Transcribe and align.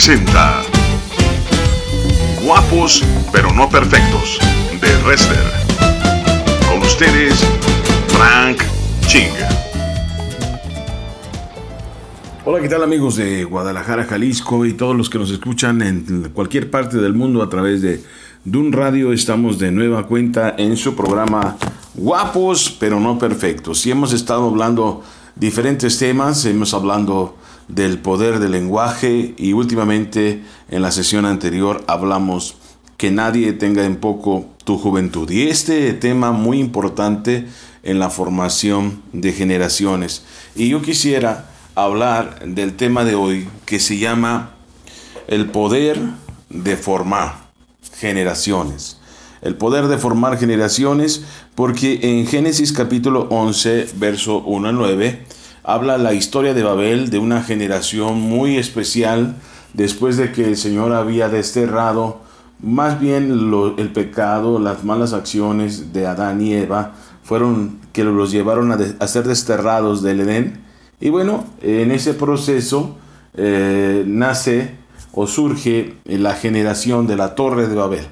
presenta 0.00 0.62
Guapos 2.42 3.04
pero 3.32 3.52
no 3.52 3.68
perfectos 3.68 4.38
de 4.80 4.96
Wrestler. 5.04 5.44
Con 6.66 6.80
ustedes, 6.80 7.44
Frank 8.08 8.62
Ching. 9.08 9.28
Hola, 12.46 12.62
¿qué 12.62 12.68
tal 12.70 12.82
amigos 12.82 13.16
de 13.16 13.44
Guadalajara, 13.44 14.04
Jalisco 14.04 14.64
y 14.64 14.72
todos 14.72 14.96
los 14.96 15.10
que 15.10 15.18
nos 15.18 15.30
escuchan 15.30 15.82
en 15.82 16.30
cualquier 16.32 16.70
parte 16.70 16.96
del 16.96 17.12
mundo 17.12 17.42
a 17.42 17.50
través 17.50 17.82
de 17.82 18.02
Dun 18.46 18.72
Radio? 18.72 19.12
Estamos 19.12 19.58
de 19.58 19.70
nueva 19.70 20.06
cuenta 20.06 20.54
en 20.56 20.78
su 20.78 20.96
programa 20.96 21.58
Guapos 21.92 22.74
pero 22.80 22.98
no 23.00 23.18
perfectos. 23.18 23.84
Y 23.84 23.90
hemos 23.90 24.14
estado 24.14 24.48
hablando 24.48 25.04
diferentes 25.36 25.98
temas, 25.98 26.46
hemos 26.46 26.72
hablando 26.72 27.36
del 27.74 27.98
poder 27.98 28.38
del 28.38 28.52
lenguaje 28.52 29.34
y 29.36 29.52
últimamente 29.52 30.42
en 30.70 30.82
la 30.82 30.90
sesión 30.90 31.24
anterior 31.24 31.84
hablamos 31.86 32.56
que 32.96 33.10
nadie 33.10 33.52
tenga 33.52 33.84
en 33.84 33.96
poco 33.96 34.46
tu 34.64 34.76
juventud. 34.76 35.30
Y 35.30 35.48
este 35.48 35.92
tema 35.94 36.32
muy 36.32 36.58
importante 36.58 37.46
en 37.82 37.98
la 37.98 38.10
formación 38.10 39.02
de 39.12 39.32
generaciones. 39.32 40.24
Y 40.54 40.68
yo 40.68 40.82
quisiera 40.82 41.50
hablar 41.74 42.40
del 42.44 42.76
tema 42.76 43.04
de 43.04 43.14
hoy 43.14 43.48
que 43.64 43.80
se 43.80 43.98
llama 43.98 44.50
el 45.28 45.46
poder 45.46 45.98
de 46.50 46.76
formar 46.76 47.48
generaciones. 47.98 48.98
El 49.40 49.56
poder 49.56 49.86
de 49.86 49.96
formar 49.96 50.38
generaciones 50.38 51.22
porque 51.54 52.00
en 52.02 52.26
Génesis 52.26 52.72
capítulo 52.72 53.28
11, 53.30 53.88
verso 53.96 54.38
1 54.40 54.68
al 54.68 54.74
9, 54.74 55.24
habla 55.72 55.98
la 55.98 56.14
historia 56.14 56.54
de 56.54 56.62
Babel 56.62 57.10
de 57.10 57.18
una 57.18 57.42
generación 57.42 58.20
muy 58.20 58.56
especial 58.56 59.36
después 59.72 60.16
de 60.16 60.32
que 60.32 60.44
el 60.44 60.56
Señor 60.56 60.92
había 60.92 61.28
desterrado 61.28 62.20
más 62.62 63.00
bien 63.00 63.30
el 63.78 63.92
pecado, 63.92 64.58
las 64.58 64.84
malas 64.84 65.12
acciones 65.12 65.92
de 65.92 66.06
Adán 66.06 66.42
y 66.42 66.52
Eva 66.54 66.92
fueron 67.22 67.78
que 67.92 68.04
los 68.04 68.30
llevaron 68.30 68.72
a, 68.72 69.06
ser 69.06 69.26
desterrados 69.26 70.02
del 70.02 70.20
Edén. 70.20 70.60
Y 71.00 71.08
bueno, 71.08 71.44
en 71.62 71.90
ese 71.90 72.12
proceso 72.12 72.96
eh, 73.34 74.04
nace 74.06 74.74
o 75.12 75.26
surge 75.26 75.94
la 76.04 76.34
generación 76.34 77.06
de 77.06 77.16
la 77.16 77.34
torre 77.34 77.66
de 77.66 77.74
Babel. 77.74 78.06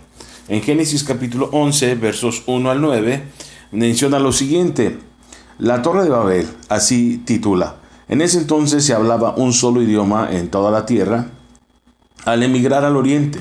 En 0.48 0.62
Génesis 0.62 1.04
capítulo 1.04 1.50
11, 1.52 1.96
versos 1.96 2.42
1 2.46 2.70
al 2.70 2.80
9, 2.80 3.22
menciona 3.72 4.18
lo 4.18 4.32
siguiente. 4.32 5.07
La 5.58 5.82
Torre 5.82 6.04
de 6.04 6.10
Babel, 6.10 6.46
así 6.68 7.18
titula. 7.24 7.74
En 8.08 8.20
ese 8.20 8.38
entonces 8.38 8.84
se 8.84 8.94
hablaba 8.94 9.34
un 9.34 9.52
solo 9.52 9.82
idioma 9.82 10.28
en 10.30 10.50
toda 10.50 10.70
la 10.70 10.86
tierra. 10.86 11.26
Al 12.24 12.44
emigrar 12.44 12.84
al 12.84 12.94
oriente, 12.94 13.40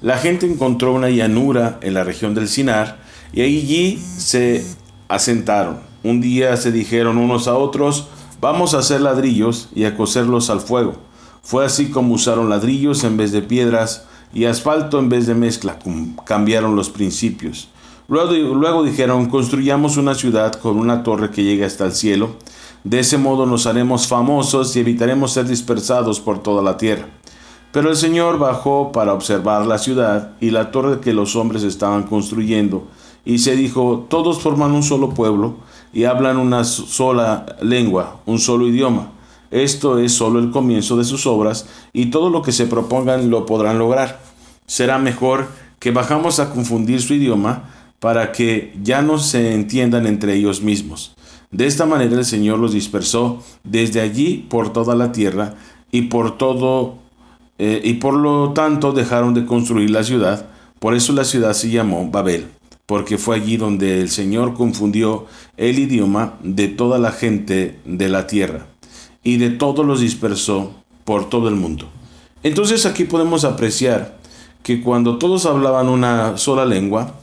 la 0.00 0.16
gente 0.16 0.46
encontró 0.46 0.92
una 0.92 1.10
llanura 1.10 1.80
en 1.82 1.94
la 1.94 2.04
región 2.04 2.36
del 2.36 2.46
Sinar 2.46 2.98
y 3.32 3.40
allí 3.40 3.98
se 3.98 4.64
asentaron. 5.08 5.80
Un 6.04 6.20
día 6.20 6.56
se 6.56 6.70
dijeron 6.70 7.18
unos 7.18 7.48
a 7.48 7.56
otros, 7.56 8.06
vamos 8.40 8.74
a 8.74 8.78
hacer 8.78 9.00
ladrillos 9.00 9.68
y 9.74 9.86
a 9.86 9.96
coserlos 9.96 10.50
al 10.50 10.60
fuego. 10.60 10.94
Fue 11.42 11.66
así 11.66 11.90
como 11.90 12.14
usaron 12.14 12.48
ladrillos 12.48 13.02
en 13.02 13.16
vez 13.16 13.32
de 13.32 13.42
piedras 13.42 14.04
y 14.32 14.44
asfalto 14.44 15.00
en 15.00 15.08
vez 15.08 15.26
de 15.26 15.34
mezcla. 15.34 15.80
Cambiaron 16.24 16.76
los 16.76 16.90
principios. 16.90 17.70
Luego, 18.08 18.84
dijeron, 18.84 19.26
construyamos 19.26 19.96
una 19.96 20.14
ciudad 20.14 20.52
con 20.54 20.78
una 20.78 21.02
torre 21.02 21.30
que 21.30 21.42
llegue 21.42 21.64
hasta 21.64 21.86
el 21.86 21.92
cielo. 21.92 22.36
De 22.84 23.00
ese 23.00 23.18
modo 23.18 23.46
nos 23.46 23.66
haremos 23.66 24.06
famosos 24.06 24.76
y 24.76 24.80
evitaremos 24.80 25.32
ser 25.32 25.46
dispersados 25.46 26.20
por 26.20 26.40
toda 26.40 26.62
la 26.62 26.76
tierra. 26.76 27.08
Pero 27.72 27.90
el 27.90 27.96
Señor 27.96 28.38
bajó 28.38 28.92
para 28.92 29.12
observar 29.12 29.66
la 29.66 29.78
ciudad 29.78 30.32
y 30.40 30.50
la 30.50 30.70
torre 30.70 31.00
que 31.00 31.12
los 31.12 31.34
hombres 31.34 31.64
estaban 31.64 32.04
construyendo, 32.04 32.86
y 33.24 33.38
se 33.40 33.56
dijo, 33.56 34.06
todos 34.08 34.40
forman 34.40 34.70
un 34.70 34.84
solo 34.84 35.10
pueblo 35.10 35.56
y 35.92 36.04
hablan 36.04 36.36
una 36.36 36.62
sola 36.62 37.56
lengua, 37.60 38.20
un 38.24 38.38
solo 38.38 38.68
idioma. 38.68 39.10
Esto 39.50 39.98
es 39.98 40.12
solo 40.12 40.38
el 40.38 40.52
comienzo 40.52 40.96
de 40.96 41.04
sus 41.04 41.26
obras, 41.26 41.66
y 41.92 42.06
todo 42.06 42.30
lo 42.30 42.40
que 42.40 42.52
se 42.52 42.66
propongan 42.66 43.30
lo 43.30 43.46
podrán 43.46 43.80
lograr. 43.80 44.20
Será 44.66 44.98
mejor 44.98 45.48
que 45.80 45.90
bajamos 45.90 46.38
a 46.38 46.50
confundir 46.50 47.02
su 47.02 47.14
idioma, 47.14 47.64
para 48.00 48.32
que 48.32 48.74
ya 48.82 49.02
no 49.02 49.18
se 49.18 49.54
entiendan 49.54 50.06
entre 50.06 50.34
ellos 50.34 50.62
mismos. 50.62 51.14
De 51.50 51.66
esta 51.66 51.86
manera 51.86 52.16
el 52.16 52.24
Señor 52.24 52.58
los 52.58 52.72
dispersó 52.72 53.42
desde 53.64 54.00
allí 54.00 54.46
por 54.48 54.72
toda 54.72 54.94
la 54.94 55.12
tierra 55.12 55.54
y 55.90 56.02
por 56.02 56.36
todo 56.36 56.98
eh, 57.58 57.80
y 57.82 57.94
por 57.94 58.14
lo 58.14 58.52
tanto 58.52 58.92
dejaron 58.92 59.34
de 59.34 59.46
construir 59.46 59.90
la 59.90 60.04
ciudad. 60.04 60.46
Por 60.78 60.94
eso 60.94 61.12
la 61.12 61.24
ciudad 61.24 61.54
se 61.54 61.70
llamó 61.70 62.10
Babel, 62.10 62.48
porque 62.84 63.16
fue 63.16 63.36
allí 63.36 63.56
donde 63.56 64.00
el 64.00 64.10
Señor 64.10 64.54
confundió 64.54 65.26
el 65.56 65.78
idioma 65.78 66.34
de 66.42 66.68
toda 66.68 66.98
la 66.98 67.12
gente 67.12 67.78
de 67.84 68.08
la 68.08 68.26
tierra 68.26 68.66
y 69.22 69.38
de 69.38 69.50
todos 69.50 69.86
los 69.86 70.00
dispersó 70.00 70.74
por 71.04 71.28
todo 71.30 71.48
el 71.48 71.54
mundo. 71.54 71.88
Entonces 72.42 72.84
aquí 72.84 73.04
podemos 73.04 73.44
apreciar 73.44 74.18
que 74.62 74.82
cuando 74.82 75.18
todos 75.18 75.46
hablaban 75.46 75.88
una 75.88 76.36
sola 76.36 76.64
lengua, 76.64 77.14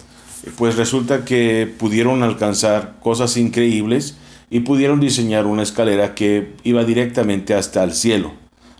pues 0.57 0.75
resulta 0.75 1.25
que 1.25 1.71
pudieron 1.77 2.23
alcanzar 2.23 2.95
cosas 3.01 3.37
increíbles 3.37 4.17
y 4.49 4.61
pudieron 4.61 4.99
diseñar 4.99 5.45
una 5.45 5.63
escalera 5.63 6.15
que 6.15 6.53
iba 6.63 6.83
directamente 6.83 7.53
hasta 7.53 7.83
el 7.83 7.93
cielo. 7.93 8.33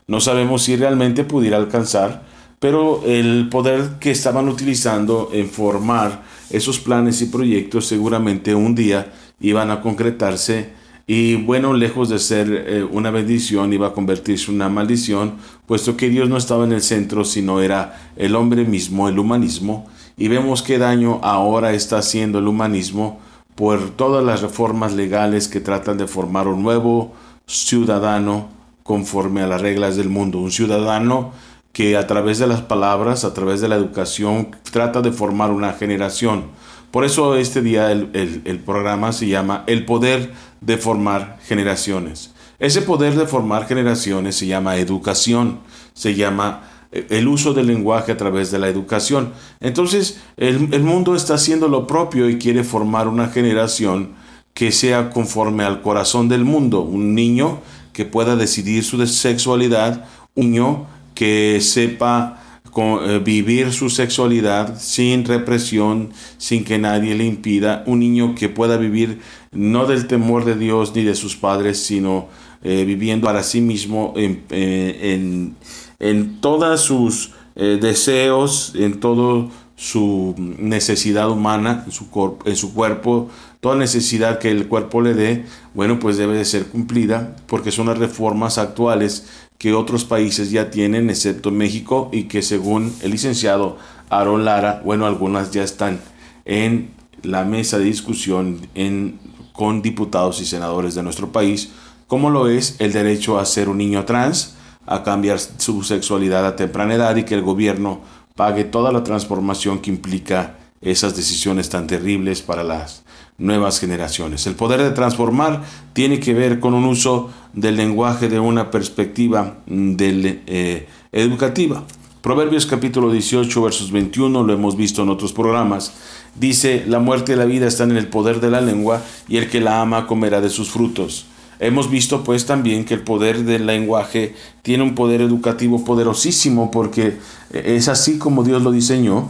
No 0.07 0.19
sabemos 0.19 0.63
si 0.63 0.75
realmente 0.75 1.23
pudiera 1.23 1.57
alcanzar, 1.57 2.23
pero 2.59 3.03
el 3.05 3.49
poder 3.49 3.93
que 3.99 4.11
estaban 4.11 4.49
utilizando 4.49 5.29
en 5.33 5.49
formar 5.49 6.23
esos 6.49 6.79
planes 6.79 7.21
y 7.21 7.25
proyectos 7.25 7.87
seguramente 7.87 8.55
un 8.55 8.75
día 8.75 9.11
iban 9.39 9.71
a 9.71 9.81
concretarse 9.81 10.71
y 11.05 11.35
bueno, 11.35 11.73
lejos 11.73 12.07
de 12.07 12.17
ser 12.17 12.65
eh, 12.65 12.83
una 12.83 13.11
bendición, 13.11 13.73
iba 13.73 13.87
a 13.87 13.93
convertirse 13.93 14.49
en 14.49 14.55
una 14.55 14.69
maldición, 14.69 15.33
puesto 15.65 15.97
que 15.97 16.07
Dios 16.07 16.29
no 16.29 16.37
estaba 16.37 16.63
en 16.63 16.71
el 16.71 16.81
centro, 16.81 17.25
sino 17.25 17.61
era 17.61 18.11
el 18.15 18.35
hombre 18.35 18.63
mismo, 18.63 19.09
el 19.09 19.19
humanismo, 19.19 19.89
y 20.17 20.27
vemos 20.27 20.61
qué 20.61 20.77
daño 20.77 21.19
ahora 21.23 21.73
está 21.73 21.97
haciendo 21.97 22.39
el 22.39 22.47
humanismo 22.47 23.19
por 23.55 23.91
todas 23.91 24.23
las 24.23 24.41
reformas 24.41 24.93
legales 24.93 25.47
que 25.47 25.59
tratan 25.59 25.97
de 25.97 26.07
formar 26.07 26.47
un 26.47 26.63
nuevo 26.63 27.13
ciudadano 27.45 28.49
conforme 28.83 29.41
a 29.41 29.47
las 29.47 29.61
reglas 29.61 29.95
del 29.95 30.09
mundo, 30.09 30.39
un 30.39 30.51
ciudadano 30.51 31.31
que 31.71 31.97
a 31.97 32.05
través 32.05 32.37
de 32.39 32.47
las 32.47 32.61
palabras, 32.61 33.23
a 33.23 33.33
través 33.33 33.61
de 33.61 33.67
la 33.67 33.75
educación, 33.75 34.55
trata 34.71 35.01
de 35.01 35.11
formar 35.11 35.51
una 35.51 35.73
generación. 35.73 36.45
Por 36.91 37.05
eso 37.05 37.35
este 37.35 37.61
día 37.61 37.91
el, 37.91 38.41
el 38.45 38.59
programa 38.59 39.11
se 39.11 39.27
llama 39.27 39.63
El 39.65 39.85
poder 39.85 40.33
de 40.61 40.77
formar 40.77 41.39
generaciones. 41.43 42.31
Ese 42.59 42.81
poder 42.81 43.15
de 43.15 43.25
formar 43.25 43.67
generaciones 43.67 44.35
se 44.35 44.45
llama 44.45 44.77
educación, 44.77 45.59
se 45.93 46.13
llama 46.13 46.61
el 47.09 47.27
uso 47.27 47.53
del 47.53 47.67
lenguaje 47.67 48.11
a 48.11 48.17
través 48.17 48.51
de 48.51 48.59
la 48.59 48.67
educación. 48.67 49.33
Entonces, 49.59 50.21
el, 50.37 50.59
mundo 50.83 51.15
está 51.15 51.35
haciendo 51.35 51.67
lo 51.67 51.87
propio 51.87 52.29
y 52.29 52.37
quiere 52.37 52.63
formar 52.63 53.07
una 53.07 53.27
generación 53.27 54.11
que 54.53 54.71
sea 54.71 55.09
conforme 55.09 55.63
al 55.63 55.81
corazón 55.81 56.29
del 56.29 56.45
mundo, 56.45 56.81
un 56.81 57.15
niño 57.15 57.61
que 57.91 58.05
pueda 58.05 58.35
decidir 58.35 58.83
su 58.83 59.05
sexualidad, 59.07 60.05
un 60.35 60.51
niño 60.51 60.85
que 61.15 61.59
sepa 61.61 62.39
eh, 62.75 63.21
vivir 63.23 63.71
su 63.71 63.89
sexualidad 63.89 64.79
sin 64.79 65.25
represión, 65.25 66.11
sin 66.37 66.63
que 66.63 66.79
nadie 66.79 67.15
le 67.15 67.25
impida, 67.25 67.83
un 67.85 67.99
niño 67.99 68.33
que 68.35 68.49
pueda 68.49 68.77
vivir 68.77 69.19
no 69.51 69.85
del 69.85 70.07
temor 70.07 70.43
de 70.43 70.55
Dios 70.55 70.95
ni 70.95 71.03
de 71.03 71.13
sus 71.13 71.35
padres, 71.35 71.83
sino 71.83 72.29
eh, 72.63 72.83
viviendo 72.85 73.27
para 73.27 73.43
sí 73.43 73.61
mismo 73.61 74.13
en, 74.15 74.43
eh, 74.49 75.13
en 75.13 75.55
en 75.99 76.41
todos 76.41 76.81
sus 76.81 77.31
eh, 77.55 77.77
deseos, 77.81 78.73
en 78.75 78.99
toda 78.99 79.47
su 79.75 80.35
necesidad 80.37 81.29
humana, 81.29 81.83
en 81.85 81.91
su, 81.91 82.07
en 82.45 82.55
su 82.55 82.73
cuerpo, 82.73 83.29
toda 83.59 83.75
necesidad 83.75 84.39
que 84.39 84.51
el 84.51 84.67
cuerpo 84.67 85.01
le 85.01 85.13
dé, 85.13 85.45
bueno, 85.73 85.99
pues 85.99 86.17
debe 86.17 86.35
de 86.37 86.45
ser 86.45 86.67
cumplida 86.67 87.35
porque 87.47 87.71
son 87.71 87.87
las 87.87 87.97
reformas 87.97 88.57
actuales 88.57 89.27
que 89.57 89.73
otros 89.73 90.03
países 90.03 90.51
ya 90.51 90.69
tienen, 90.69 91.09
excepto 91.09 91.49
México, 91.51 92.09
y 92.11 92.23
que 92.23 92.41
según 92.41 92.93
el 93.01 93.11
licenciado 93.11 93.77
Aaron 94.09 94.45
Lara, 94.45 94.81
bueno, 94.83 95.05
algunas 95.05 95.51
ya 95.51 95.63
están 95.63 96.01
en 96.45 96.91
la 97.21 97.45
mesa 97.45 97.77
de 97.77 97.85
discusión 97.85 98.67
en, 98.75 99.19
con 99.53 99.81
diputados 99.81 100.41
y 100.41 100.45
senadores 100.45 100.95
de 100.95 101.03
nuestro 101.03 101.31
país, 101.31 101.69
como 102.07 102.29
lo 102.29 102.49
es 102.49 102.75
el 102.79 102.91
derecho 102.91 103.39
a 103.39 103.45
ser 103.45 103.69
un 103.69 103.77
niño 103.77 104.05
trans, 104.05 104.55
a 104.85 105.03
cambiar 105.03 105.39
su 105.39 105.83
sexualidad 105.83 106.45
a 106.45 106.55
temprana 106.55 106.95
edad 106.95 107.15
y 107.15 107.23
que 107.23 107.35
el 107.35 107.41
gobierno 107.41 108.01
pague 108.35 108.63
toda 108.63 108.91
la 108.91 109.03
transformación 109.03 109.79
que 109.79 109.91
implica 109.91 110.57
esas 110.81 111.15
decisiones 111.15 111.69
tan 111.69 111.87
terribles 111.87 112.41
para 112.41 112.63
las 112.63 113.03
nuevas 113.37 113.79
generaciones. 113.79 114.45
El 114.47 114.55
poder 114.55 114.81
de 114.81 114.91
transformar 114.91 115.63
tiene 115.93 116.19
que 116.19 116.33
ver 116.33 116.59
con 116.59 116.73
un 116.73 116.85
uso 116.85 117.29
del 117.53 117.77
lenguaje 117.77 118.29
de 118.29 118.39
una 118.39 118.69
perspectiva 118.71 119.57
mm, 119.65 119.95
eh, 119.99 120.87
educativa. 121.11 121.83
Proverbios 122.21 122.65
capítulo 122.65 123.11
18 123.11 123.61
versos 123.61 123.91
21 123.91 124.43
lo 124.43 124.53
hemos 124.53 124.77
visto 124.77 125.03
en 125.03 125.09
otros 125.09 125.33
programas. 125.33 125.93
Dice, 126.35 126.83
la 126.87 126.99
muerte 126.99 127.33
y 127.33 127.35
la 127.35 127.45
vida 127.45 127.67
están 127.67 127.91
en 127.91 127.97
el 127.97 128.07
poder 128.07 128.39
de 128.39 128.49
la 128.49 128.61
lengua 128.61 129.01
y 129.27 129.37
el 129.37 129.49
que 129.49 129.59
la 129.59 129.81
ama 129.81 130.07
comerá 130.07 130.41
de 130.41 130.49
sus 130.49 130.71
frutos. 130.71 131.25
Hemos 131.63 131.89
visto 131.89 132.25
pues 132.25 132.45
también 132.45 132.83
que 132.83 132.93
el 132.93 133.03
poder 133.03 133.45
del 133.45 133.65
lenguaje 133.65 134.35
tiene 134.63 134.83
un 134.83 134.95
poder 134.95 135.21
educativo 135.21 135.85
poderosísimo 135.85 136.69
porque 136.71 137.19
es 137.53 137.87
así 137.87 138.17
como 138.17 138.43
Dios 138.43 138.61
lo 138.63 138.71
diseñó, 138.71 139.29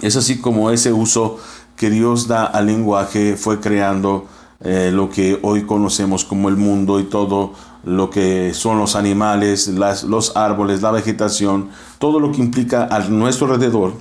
es 0.00 0.16
así 0.16 0.38
como 0.38 0.70
ese 0.70 0.94
uso 0.94 1.38
que 1.76 1.90
Dios 1.90 2.26
da 2.26 2.46
al 2.46 2.64
lenguaje 2.64 3.36
fue 3.36 3.60
creando 3.60 4.26
eh, 4.64 4.90
lo 4.90 5.10
que 5.10 5.38
hoy 5.42 5.64
conocemos 5.64 6.24
como 6.24 6.48
el 6.48 6.56
mundo 6.56 7.00
y 7.00 7.04
todo 7.04 7.52
lo 7.84 8.08
que 8.08 8.54
son 8.54 8.78
los 8.78 8.96
animales, 8.96 9.68
los 9.68 10.34
árboles, 10.38 10.80
la 10.80 10.90
vegetación, 10.90 11.68
todo 11.98 12.18
lo 12.18 12.32
que 12.32 12.40
implica 12.40 12.88
a 12.90 13.00
nuestro 13.00 13.46
alrededor, 13.46 13.92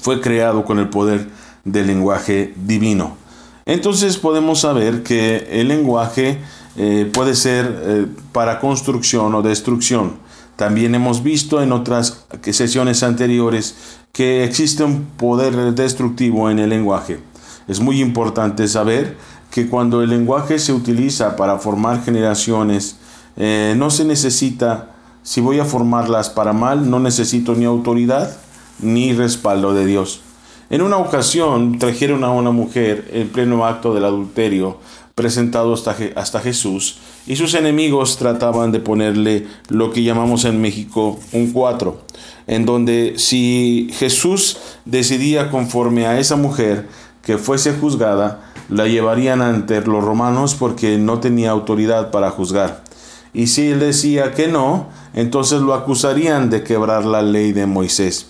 fue 0.00 0.20
creado 0.20 0.64
con 0.64 0.80
el 0.80 0.88
poder 0.88 1.30
del 1.64 1.86
lenguaje 1.86 2.54
divino. 2.56 3.27
Entonces 3.68 4.16
podemos 4.16 4.60
saber 4.60 5.02
que 5.02 5.46
el 5.50 5.68
lenguaje 5.68 6.38
eh, 6.78 7.08
puede 7.12 7.34
ser 7.34 7.82
eh, 7.84 8.06
para 8.32 8.60
construcción 8.60 9.34
o 9.34 9.42
destrucción. 9.42 10.14
También 10.56 10.94
hemos 10.94 11.22
visto 11.22 11.62
en 11.62 11.72
otras 11.72 12.24
sesiones 12.50 13.02
anteriores 13.02 13.76
que 14.10 14.42
existe 14.42 14.84
un 14.84 15.04
poder 15.04 15.74
destructivo 15.74 16.50
en 16.50 16.58
el 16.58 16.70
lenguaje. 16.70 17.20
Es 17.68 17.78
muy 17.78 18.00
importante 18.00 18.66
saber 18.68 19.18
que 19.50 19.68
cuando 19.68 20.02
el 20.02 20.08
lenguaje 20.08 20.58
se 20.58 20.72
utiliza 20.72 21.36
para 21.36 21.58
formar 21.58 22.02
generaciones, 22.02 22.96
eh, 23.36 23.74
no 23.76 23.90
se 23.90 24.06
necesita, 24.06 24.94
si 25.22 25.42
voy 25.42 25.60
a 25.60 25.66
formarlas 25.66 26.30
para 26.30 26.54
mal, 26.54 26.88
no 26.88 27.00
necesito 27.00 27.54
ni 27.54 27.66
autoridad 27.66 28.34
ni 28.80 29.12
respaldo 29.12 29.74
de 29.74 29.84
Dios. 29.84 30.22
En 30.70 30.82
una 30.82 30.98
ocasión 30.98 31.78
trajeron 31.78 32.24
a 32.24 32.30
una 32.30 32.50
mujer 32.50 33.08
en 33.12 33.30
pleno 33.30 33.64
acto 33.64 33.94
del 33.94 34.04
adulterio 34.04 34.76
presentado 35.14 35.72
hasta, 35.72 35.96
hasta, 36.14 36.40
Jesús 36.40 36.98
y 37.26 37.36
sus 37.36 37.54
enemigos 37.54 38.18
trataban 38.18 38.70
de 38.70 38.78
ponerle 38.78 39.46
lo 39.68 39.90
que 39.92 40.02
llamamos 40.02 40.44
en 40.44 40.60
México 40.60 41.18
un 41.32 41.52
cuatro, 41.52 42.02
en 42.46 42.66
donde 42.66 43.14
si 43.16 43.88
Jesús 43.94 44.58
decidía 44.84 45.50
conforme 45.50 46.06
a 46.06 46.20
esa 46.20 46.36
mujer 46.36 46.86
que 47.22 47.38
fuese 47.38 47.72
juzgada, 47.72 48.52
la 48.68 48.86
llevarían 48.86 49.40
ante 49.40 49.80
los 49.80 50.04
romanos 50.04 50.54
porque 50.54 50.98
no 50.98 51.18
tenía 51.18 51.50
autoridad 51.50 52.10
para 52.10 52.30
juzgar. 52.30 52.84
Y 53.32 53.46
si 53.46 53.68
él 53.68 53.80
decía 53.80 54.32
que 54.34 54.48
no, 54.48 54.88
entonces 55.14 55.62
lo 55.62 55.72
acusarían 55.72 56.50
de 56.50 56.62
quebrar 56.62 57.06
la 57.06 57.22
ley 57.22 57.52
de 57.52 57.66
Moisés. 57.66 58.28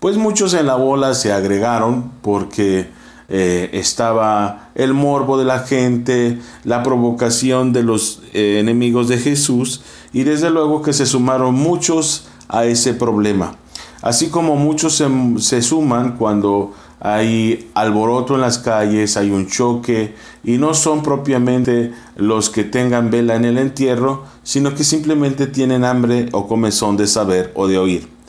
Pues 0.00 0.16
muchos 0.16 0.54
en 0.54 0.66
la 0.66 0.76
bola 0.76 1.12
se 1.12 1.30
agregaron 1.30 2.10
porque 2.22 2.88
eh, 3.28 3.68
estaba 3.74 4.70
el 4.74 4.94
morbo 4.94 5.36
de 5.36 5.44
la 5.44 5.58
gente, 5.58 6.38
la 6.64 6.82
provocación 6.82 7.74
de 7.74 7.82
los 7.82 8.22
eh, 8.32 8.56
enemigos 8.60 9.08
de 9.08 9.18
Jesús 9.18 9.82
y 10.14 10.22
desde 10.22 10.48
luego 10.48 10.80
que 10.80 10.94
se 10.94 11.04
sumaron 11.04 11.54
muchos 11.54 12.28
a 12.48 12.64
ese 12.64 12.94
problema. 12.94 13.56
Así 14.00 14.30
como 14.30 14.56
muchos 14.56 14.96
se, 14.96 15.06
se 15.38 15.60
suman 15.60 16.16
cuando 16.16 16.72
hay 16.98 17.70
alboroto 17.74 18.36
en 18.36 18.40
las 18.40 18.56
calles, 18.56 19.18
hay 19.18 19.30
un 19.30 19.48
choque 19.48 20.14
y 20.42 20.56
no 20.56 20.72
son 20.72 21.02
propiamente 21.02 21.92
los 22.16 22.48
que 22.48 22.64
tengan 22.64 23.10
vela 23.10 23.34
en 23.34 23.44
el 23.44 23.58
entierro, 23.58 24.24
sino 24.44 24.74
que 24.74 24.82
simplemente 24.82 25.46
tienen 25.46 25.84
hambre 25.84 26.30
o 26.32 26.48
comezón 26.48 26.96
de 26.96 27.06
saber 27.06 27.52
o 27.54 27.66
de 27.66 27.76
oír. 27.76 28.19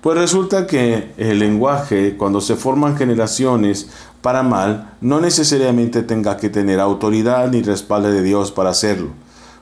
Pues 0.00 0.16
resulta 0.16 0.66
que 0.66 1.12
el 1.18 1.40
lenguaje, 1.40 2.16
cuando 2.16 2.40
se 2.40 2.56
forman 2.56 2.96
generaciones 2.96 3.90
para 4.22 4.42
mal, 4.42 4.94
no 5.02 5.20
necesariamente 5.20 6.02
tenga 6.02 6.38
que 6.38 6.48
tener 6.48 6.80
autoridad 6.80 7.50
ni 7.50 7.60
respaldo 7.60 8.10
de 8.10 8.22
Dios 8.22 8.50
para 8.50 8.70
hacerlo. 8.70 9.08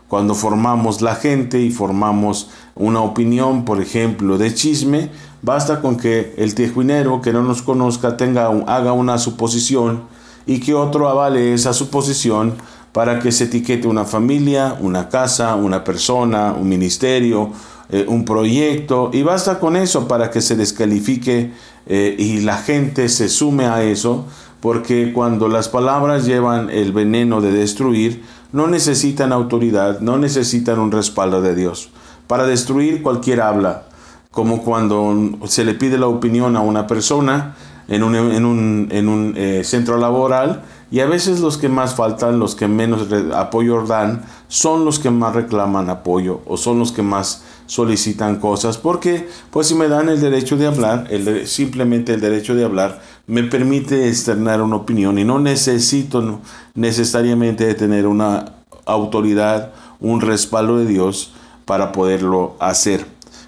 Cuando 0.06 0.37
formamos 0.37 1.02
la 1.02 1.17
gente 1.17 1.61
y 1.61 1.70
formamos 1.70 2.50
una 2.76 3.00
opinión, 3.00 3.64
por 3.64 3.81
ejemplo, 3.81 4.38
de 4.38 4.55
chisme, 4.55 5.11
basta 5.43 5.81
con 5.81 5.96
que 5.96 6.35
el 6.38 6.55
tejuinero 6.55 7.20
que 7.20 7.32
no 7.32 7.43
nos 7.43 7.61
conozca 7.61 8.17
tenga, 8.17 8.46
haga 8.69 8.93
una 8.93 9.19
suposición 9.19 10.05
y 10.46 10.61
que 10.61 10.73
otro 10.73 11.08
avale 11.08 11.52
esa 11.52 11.73
suposición 11.73 12.55
para 12.93 13.19
que 13.19 13.32
se 13.32 13.44
etiquete 13.44 13.88
una 13.88 14.05
familia, 14.05 14.76
una 14.81 15.08
casa, 15.08 15.56
una 15.56 15.82
persona, 15.82 16.52
un 16.52 16.69
ministerio, 16.69 17.50
eh, 17.90 18.05
un 18.08 18.25
proyecto 18.25 19.11
y 19.12 19.23
basta 19.23 19.58
con 19.58 19.76
eso 19.76 20.06
para 20.08 20.31
que 20.31 20.40
se 20.40 20.56
descalifique 20.56 21.52
eh, 21.87 22.14
y 22.19 22.40
la 22.40 22.58
gente 22.58 23.08
se 23.08 23.29
sume 23.29 23.67
a 23.67 23.82
eso 23.82 24.26
porque 24.61 25.12
cuando 25.12 25.49
las 25.49 25.69
palabras 25.69 26.26
llevan 26.26 26.69
el 26.70 26.93
veneno 26.93 27.40
de 27.40 27.52
destruir, 27.52 28.23
no 28.52 28.67
necesitan 28.67 29.32
autoridad, 29.32 30.00
no 30.00 30.19
necesitan 30.19 30.79
un 30.81 30.90
respaldo 30.90 31.40
de 31.40 31.55
Dios. 31.55 31.90
Para 32.26 32.46
destruir 32.46 33.02
cualquier 33.02 33.40
habla, 33.40 33.85
como 34.31 34.62
cuando 34.62 35.38
se 35.46 35.64
le 35.64 35.75
pide 35.75 35.99
la 35.99 36.08
opinión 36.08 36.56
a 36.56 36.61
una 36.61 36.87
persona 36.87 37.56
en 37.88 38.02
un, 38.02 38.14
en 38.14 38.44
un, 38.44 38.88
en 38.91 39.08
un 39.08 39.34
eh, 39.37 39.62
centro 39.64 39.96
laboral 39.96 40.62
y 40.90 41.00
a 41.00 41.06
veces 41.06 41.40
los 41.40 41.58
que 41.58 41.69
más 41.69 41.94
faltan, 41.94 42.38
los 42.38 42.55
que 42.55 42.67
menos 42.67 43.08
apoyo 43.35 43.85
dan, 43.85 44.25
son 44.49 44.85
los 44.85 44.99
que 44.99 45.11
más 45.11 45.35
reclaman 45.35 45.90
apoyo 45.90 46.40
o 46.46 46.56
son 46.56 46.79
los 46.79 46.93
que 46.93 47.02
más 47.02 47.43
solicitan 47.67 48.37
cosas. 48.37 48.79
Porque, 48.79 49.29
pues 49.50 49.67
si 49.67 49.75
me 49.75 49.88
dan 49.88 50.08
el 50.08 50.20
derecho 50.20 50.56
de 50.56 50.67
hablar, 50.67 51.06
el 51.11 51.46
simplemente 51.46 52.14
el 52.14 52.20
derecho 52.23 52.55
de 52.55 52.64
hablar, 52.64 53.02
me 53.26 53.43
permite 53.43 54.08
externar 54.08 54.62
una 54.62 54.76
opinión 54.76 55.19
y 55.19 55.25
no 55.25 55.38
necesito 55.38 56.40
necesariamente 56.75 57.75
tener 57.75 58.06
una 58.06 58.55
autoridad, 58.87 59.73
un 60.00 60.23
respaldo 60.23 60.79
de 60.79 60.87
Dios 60.87 61.32
para 61.67 61.93
poderlo 61.93 62.56
hacer. 62.61 63.05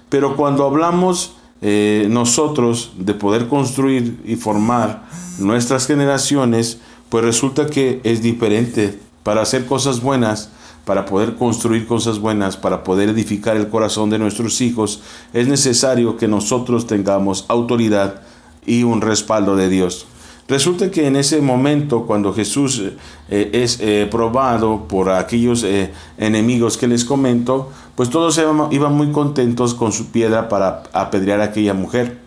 Pero 0.09 0.35
cuando 0.35 0.65
hablamos 0.65 1.33
eh, 1.63 2.05
nosotros 2.09 2.93
de 2.97 3.15
poder 3.15 3.47
construir 3.47 4.21
y 4.25 4.35
formar 4.35 5.03
nuestras 5.39 5.87
generaciones, 5.87 6.79
pues 7.11 7.25
resulta 7.25 7.67
que 7.67 7.99
es 8.05 8.23
diferente. 8.23 8.97
Para 9.21 9.41
hacer 9.41 9.65
cosas 9.65 10.01
buenas, 10.01 10.49
para 10.85 11.05
poder 11.05 11.35
construir 11.35 11.85
cosas 11.85 12.19
buenas, 12.19 12.55
para 12.55 12.85
poder 12.85 13.09
edificar 13.09 13.57
el 13.57 13.67
corazón 13.67 14.09
de 14.09 14.17
nuestros 14.17 14.61
hijos, 14.61 15.01
es 15.33 15.47
necesario 15.47 16.15
que 16.15 16.29
nosotros 16.29 16.87
tengamos 16.87 17.45
autoridad 17.49 18.21
y 18.65 18.83
un 18.83 19.01
respaldo 19.01 19.57
de 19.57 19.67
Dios. 19.67 20.07
Resulta 20.47 20.89
que 20.89 21.05
en 21.05 21.17
ese 21.17 21.41
momento, 21.41 22.05
cuando 22.05 22.33
Jesús 22.33 22.81
eh, 23.29 23.49
es 23.53 23.79
eh, 23.81 24.07
probado 24.09 24.87
por 24.87 25.09
aquellos 25.09 25.63
eh, 25.63 25.91
enemigos 26.17 26.77
que 26.77 26.87
les 26.87 27.03
comento, 27.03 27.69
pues 27.95 28.09
todos 28.09 28.39
iban 28.71 28.93
muy 28.93 29.11
contentos 29.11 29.73
con 29.73 29.91
su 29.91 30.07
piedra 30.07 30.47
para 30.47 30.83
apedrear 30.93 31.41
a 31.41 31.45
aquella 31.45 31.73
mujer. 31.73 32.20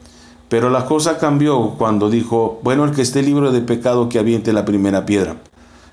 Pero 0.48 0.70
la 0.70 0.86
cosa 0.86 1.18
cambió 1.18 1.74
cuando 1.78 2.10
dijo, 2.10 2.60
bueno, 2.62 2.84
el 2.84 2.92
que 2.92 3.02
esté 3.02 3.22
libre 3.22 3.50
de 3.50 3.60
pecado 3.60 4.08
que 4.08 4.18
aviente 4.18 4.52
la 4.52 4.64
primera 4.64 5.06
piedra. 5.06 5.36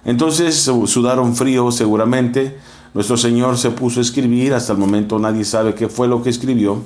Entonces 0.06 0.70
sudaron 0.86 1.36
frío 1.36 1.72
seguramente. 1.72 2.58
Nuestro 2.94 3.18
Señor 3.18 3.58
se 3.58 3.72
puso 3.72 4.00
a 4.00 4.04
escribir, 4.04 4.54
hasta 4.54 4.74
el 4.74 4.80
momento 4.80 5.18
nadie 5.20 5.46
sabe 5.46 5.74
qué 5.74 5.88
fue 5.88 6.08
lo 6.08 6.22
que 6.22 6.30
escribió. 6.30 6.82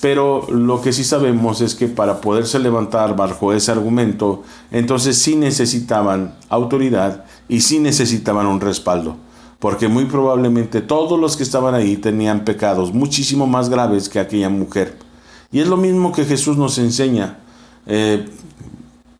Pero 0.00 0.46
lo 0.48 0.80
que 0.80 0.92
sí 0.92 1.02
sabemos 1.02 1.60
es 1.60 1.74
que 1.74 1.88
para 1.88 2.20
poderse 2.20 2.58
levantar 2.58 3.16
bajo 3.16 3.52
ese 3.52 3.72
argumento, 3.72 4.44
entonces 4.70 5.18
sí 5.18 5.34
necesitaban 5.34 6.36
autoridad 6.48 7.24
y 7.48 7.62
sí 7.62 7.80
necesitaban 7.80 8.46
un 8.46 8.60
respaldo. 8.60 9.16
Porque 9.58 9.88
muy 9.88 10.04
probablemente 10.04 10.82
todos 10.82 11.18
los 11.18 11.36
que 11.36 11.42
estaban 11.42 11.74
ahí 11.74 11.96
tenían 11.96 12.44
pecados 12.44 12.92
muchísimo 12.92 13.48
más 13.48 13.70
graves 13.70 14.08
que 14.08 14.20
aquella 14.20 14.48
mujer. 14.50 15.07
Y 15.50 15.60
es 15.60 15.68
lo 15.68 15.76
mismo 15.76 16.12
que 16.12 16.24
Jesús 16.24 16.56
nos 16.56 16.78
enseña. 16.78 17.38
Eh, 17.86 18.28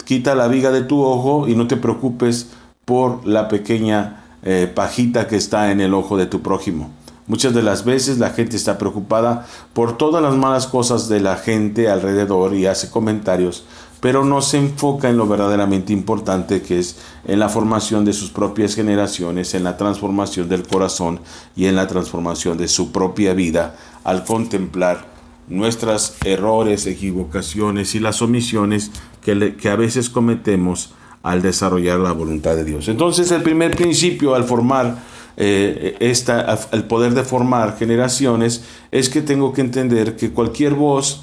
quita 0.05 0.35
la 0.35 0.49
viga 0.49 0.71
de 0.71 0.83
tu 0.83 1.03
ojo 1.03 1.49
y 1.49 1.55
no 1.55 1.67
te 1.67 1.77
preocupes 1.77 2.51
por 2.85 3.27
la 3.27 3.49
pequeña 3.49 4.25
eh, 4.43 4.71
pajita 4.73 5.27
que 5.27 5.37
está 5.37 5.73
en 5.73 5.81
el 5.81 5.95
ojo 5.95 6.17
de 6.17 6.27
tu 6.27 6.43
prójimo. 6.43 6.91
Muchas 7.27 7.53
de 7.55 7.63
las 7.63 7.85
veces 7.85 8.19
la 8.19 8.31
gente 8.31 8.57
está 8.57 8.79
preocupada 8.79 9.47
por 9.75 9.99
todas 9.99 10.23
las 10.23 10.35
malas 10.35 10.67
cosas 10.67 11.09
de 11.09 11.21
la 11.21 11.37
gente 11.37 11.91
alrededor 11.91 12.55
y 12.55 12.65
hace 12.67 12.91
comentarios, 12.91 13.65
pero 14.01 14.25
no 14.25 14.41
se 14.41 14.57
enfoca 14.57 15.11
en 15.11 15.19
lo 15.19 15.27
verdaderamente 15.27 15.93
importante 15.93 16.63
que 16.63 16.79
es 16.79 16.97
en 17.27 17.39
la 17.39 17.51
formación 17.51 18.07
de 18.07 18.15
sus 18.15 18.31
propias 18.31 18.75
generaciones, 18.75 19.55
en 19.55 19.65
la 19.65 19.77
transformación 19.77 20.49
del 20.49 20.67
corazón 20.67 21.21
y 21.55 21.67
en 21.67 21.77
la 21.77 21.87
transformación 21.87 22.57
de 22.57 22.69
su 22.69 22.93
propia 22.93 23.35
vida 23.35 23.77
al 24.05 24.25
contemplar 24.25 25.18
nuestros 25.49 26.17
errores, 26.25 26.87
equivocaciones 26.87 27.95
y 27.95 28.01
las 28.01 28.23
omisiones 28.23 28.91
que, 29.23 29.57
que 29.57 29.69
a 29.69 29.77
veces 29.77 30.11
cometemos 30.11 30.95
al 31.23 31.43
desarrollar 31.43 31.99
la 31.99 32.13
voluntad 32.13 32.57
de 32.57 32.65
Dios. 32.65 32.89
Entonces 32.89 33.31
el 33.31 33.43
primer 33.43 33.77
principio 33.77 34.35
al 34.35 34.45
formar 34.45 34.99
eh, 35.41 35.97
esta, 36.01 36.59
el 36.73 36.85
poder 36.85 37.15
de 37.15 37.23
formar 37.23 37.79
generaciones 37.79 38.65
es 38.91 39.09
que 39.09 39.23
tengo 39.23 39.53
que 39.53 39.61
entender 39.61 40.17
que 40.17 40.31
cualquier 40.31 40.75
voz 40.75 41.23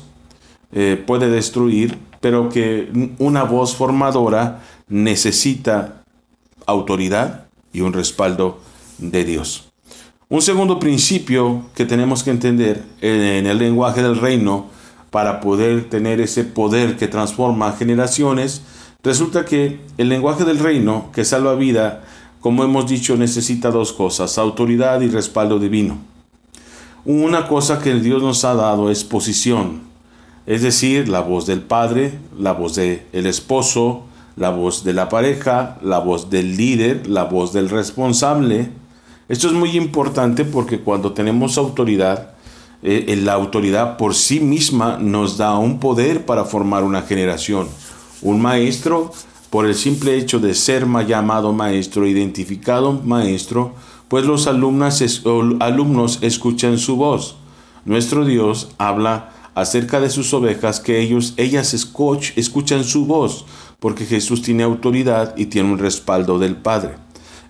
eh, 0.71 1.01
puede 1.05 1.29
destruir, 1.29 1.97
pero 2.21 2.47
que 2.47 2.89
una 3.17 3.43
voz 3.43 3.75
formadora 3.75 4.63
necesita 4.87 6.03
autoridad 6.65 7.47
y 7.73 7.81
un 7.81 7.91
respaldo 7.91 8.61
de 8.99 9.25
Dios. 9.25 9.69
Un 10.27 10.41
segundo 10.41 10.79
principio 10.79 11.65
que 11.75 11.85
tenemos 11.85 12.23
que 12.23 12.31
entender 12.31 12.83
en 13.01 13.45
el 13.45 13.59
lenguaje 13.59 14.01
del 14.01 14.17
reino 14.17 14.65
para 15.11 15.39
poder 15.39 15.87
tener 15.87 16.19
ese 16.19 16.43
poder 16.43 16.97
que 16.97 17.07
transforma 17.07 17.73
generaciones, 17.73 18.63
resulta 19.03 19.45
que 19.45 19.79
el 19.99 20.09
lenguaje 20.09 20.43
del 20.43 20.57
reino 20.57 21.11
que 21.13 21.25
salva 21.25 21.53
vida, 21.53 22.03
como 22.39 22.63
hemos 22.63 22.89
dicho, 22.89 23.15
necesita 23.17 23.69
dos 23.69 23.93
cosas, 23.93 24.39
autoridad 24.39 25.01
y 25.01 25.09
respaldo 25.09 25.59
divino. 25.59 25.99
Una 27.05 27.47
cosa 27.47 27.79
que 27.79 27.93
Dios 27.93 28.23
nos 28.23 28.45
ha 28.45 28.55
dado 28.55 28.89
es 28.89 29.03
posición, 29.03 29.81
es 30.47 30.63
decir, 30.63 31.07
la 31.07 31.19
voz 31.19 31.45
del 31.45 31.61
padre, 31.61 32.17
la 32.35 32.53
voz 32.53 32.73
del 32.73 33.03
el 33.13 33.27
esposo, 33.27 34.05
la 34.35 34.49
voz 34.49 34.83
de 34.83 34.93
la 34.93 35.07
pareja, 35.07 35.77
la 35.83 35.99
voz 35.99 36.31
del 36.31 36.57
líder, 36.57 37.07
la 37.07 37.25
voz 37.25 37.53
del 37.53 37.69
responsable. 37.69 38.71
Esto 39.27 39.47
es 39.47 39.53
muy 39.53 39.75
importante 39.75 40.45
porque 40.45 40.81
cuando 40.81 41.13
tenemos 41.13 41.57
autoridad, 41.57 42.35
eh, 42.83 43.19
la 43.23 43.33
autoridad 43.33 43.97
por 43.97 44.13
sí 44.13 44.39
misma 44.39 44.97
nos 44.99 45.37
da 45.37 45.57
un 45.57 45.79
poder 45.79 46.25
para 46.27 46.45
formar 46.45 46.83
una 46.83 47.01
generación. 47.01 47.67
Un 48.21 48.39
maestro, 48.39 49.11
por 49.49 49.65
el 49.65 49.73
simple 49.73 50.15
hecho 50.15 50.39
de 50.39 50.53
ser 50.53 50.85
llamado 51.07 51.53
maestro, 51.53 52.05
identificado 52.05 52.93
maestro, 52.93 53.73
pues 54.09 54.25
los 54.25 54.45
alumnos, 54.45 55.23
alumnos 55.59 56.19
escuchan 56.21 56.77
su 56.77 56.95
voz. 56.95 57.37
Nuestro 57.83 58.25
Dios 58.25 58.69
habla 58.77 59.31
acerca 59.55 59.99
de 59.99 60.11
sus 60.11 60.31
ovejas 60.35 60.79
que 60.79 60.99
ellos, 61.01 61.33
ellas 61.37 61.73
escuchan 61.73 62.83
su 62.83 63.05
voz, 63.07 63.45
porque 63.79 64.05
Jesús 64.05 64.43
tiene 64.43 64.61
autoridad 64.61 65.35
y 65.35 65.47
tiene 65.47 65.71
un 65.71 65.79
respaldo 65.79 66.37
del 66.37 66.57
Padre. 66.57 67.04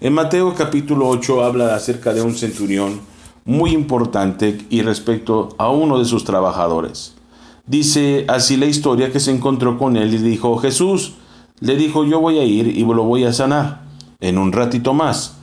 En 0.05 0.13
Mateo 0.13 0.53
capítulo 0.53 1.07
8 1.09 1.43
habla 1.43 1.73
acerca 1.73 2.13
de 2.13 2.21
un 2.21 2.35
centurión 2.35 2.99
muy 3.43 3.71
importante 3.71 4.55
y 4.69 4.83
respecto 4.83 5.55
a 5.57 5.71
uno 5.71 5.97
de 5.97 6.05
sus 6.05 6.23
trabajadores. 6.23 7.15
Dice 7.65 8.23
así 8.27 8.55
la 8.55 8.67
historia 8.67 9.11
que 9.11 9.19
se 9.19 9.31
encontró 9.31 9.79
con 9.79 9.97
él 9.97 10.13
y 10.13 10.19
dijo, 10.19 10.57
Jesús, 10.57 11.13
le 11.59 11.75
dijo, 11.75 12.05
yo 12.05 12.19
voy 12.19 12.37
a 12.37 12.43
ir 12.43 12.67
y 12.67 12.85
lo 12.85 13.03
voy 13.03 13.23
a 13.23 13.33
sanar 13.33 13.81
en 14.19 14.37
un 14.37 14.51
ratito 14.51 14.93
más. 14.93 15.37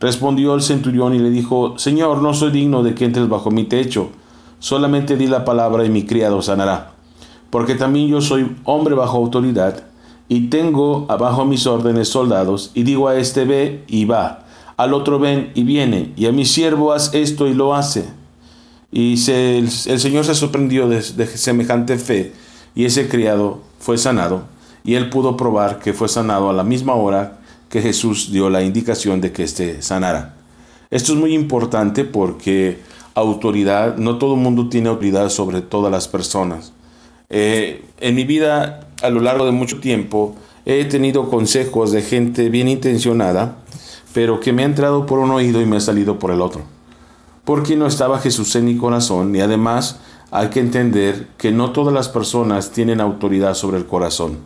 Respondió 0.00 0.54
el 0.54 0.62
centurión 0.62 1.14
y 1.14 1.18
le 1.18 1.28
dijo, 1.28 1.78
Señor, 1.78 2.22
no 2.22 2.32
soy 2.32 2.52
digno 2.52 2.82
de 2.82 2.94
que 2.94 3.04
entres 3.04 3.28
bajo 3.28 3.50
mi 3.50 3.64
techo, 3.64 4.08
solamente 4.60 5.18
di 5.18 5.26
la 5.26 5.44
palabra 5.44 5.84
y 5.84 5.90
mi 5.90 6.06
criado 6.06 6.40
sanará. 6.40 6.92
Porque 7.50 7.74
también 7.74 8.08
yo 8.08 8.22
soy 8.22 8.56
hombre 8.64 8.94
bajo 8.94 9.18
autoridad 9.18 9.84
y 10.28 10.48
tengo 10.48 11.06
abajo 11.08 11.44
mis 11.44 11.66
órdenes 11.66 12.08
soldados 12.08 12.70
y 12.74 12.82
digo 12.82 13.08
a 13.08 13.16
este 13.16 13.44
ve 13.44 13.84
y 13.86 14.04
va 14.04 14.46
al 14.76 14.92
otro 14.92 15.18
ven 15.18 15.52
y 15.54 15.64
viene, 15.64 16.12
y 16.16 16.26
a 16.26 16.32
mi 16.32 16.44
siervo 16.44 16.92
haz 16.92 17.14
esto 17.14 17.46
y 17.46 17.54
lo 17.54 17.74
hace. 17.74 18.04
Y 18.92 19.14
el, 19.30 19.70
Señor 19.70 20.24
se 20.24 20.34
sorprendió 20.34 20.88
de, 20.88 21.02
semejante 21.02 21.98
fe, 21.98 22.32
y 22.74 22.84
ese 22.84 23.08
criado 23.08 23.60
fue 23.78 23.98
sanado, 23.98 24.42
y 24.84 24.94
él 24.94 25.10
pudo 25.10 25.36
probar 25.36 25.78
que 25.78 25.92
fue 25.92 26.08
sanado 26.08 26.50
a 26.50 26.52
la 26.52 26.62
misma 26.62 26.94
hora 26.94 27.40
que 27.68 27.82
Jesús 27.82 28.30
dio 28.30 28.50
la 28.50 28.62
indicación 28.62 29.20
de 29.20 29.32
que 29.32 29.42
éste 29.42 29.82
sanara. 29.82 30.36
Esto 30.90 31.14
es 31.14 31.18
muy 31.18 31.34
importante 31.34 32.04
porque 32.04 32.78
autoridad, 33.14 33.96
no 33.96 34.18
todo 34.18 34.34
el 34.34 34.40
mundo 34.40 34.68
tiene 34.68 34.88
autoridad 34.88 35.30
sobre 35.30 35.62
todas 35.62 35.90
las 35.90 36.06
personas. 36.06 36.72
Eh, 37.28 37.82
en 37.98 38.14
mi 38.14 38.24
vida, 38.24 38.85
a 39.02 39.10
lo 39.10 39.20
largo 39.20 39.44
de 39.44 39.52
mucho 39.52 39.80
tiempo, 39.80 40.34
he 40.64 40.84
tenido 40.84 41.30
consejos 41.30 41.92
de 41.92 42.02
gente 42.02 42.48
bien 42.48 42.68
intencionada 42.68 43.58
pero 44.16 44.40
que 44.40 44.54
me 44.54 44.62
ha 44.62 44.64
entrado 44.64 45.04
por 45.04 45.18
un 45.18 45.30
oído 45.30 45.60
y 45.60 45.66
me 45.66 45.76
ha 45.76 45.80
salido 45.80 46.18
por 46.18 46.30
el 46.30 46.40
otro. 46.40 46.62
Porque 47.44 47.76
no 47.76 47.86
estaba 47.86 48.18
Jesús 48.18 48.56
en 48.56 48.64
mi 48.64 48.78
corazón 48.78 49.36
y 49.36 49.42
además 49.42 49.98
hay 50.30 50.48
que 50.48 50.60
entender 50.60 51.28
que 51.36 51.52
no 51.52 51.72
todas 51.72 51.92
las 51.92 52.08
personas 52.08 52.70
tienen 52.70 53.02
autoridad 53.02 53.52
sobre 53.52 53.76
el 53.76 53.84
corazón. 53.84 54.38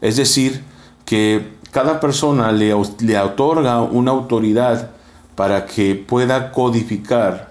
Es 0.00 0.16
decir, 0.16 0.64
que 1.04 1.52
cada 1.70 2.00
persona 2.00 2.50
le, 2.50 2.74
le 3.00 3.18
otorga 3.18 3.82
una 3.82 4.10
autoridad 4.10 4.92
para 5.34 5.66
que 5.66 5.96
pueda 5.96 6.50
codificar 6.50 7.50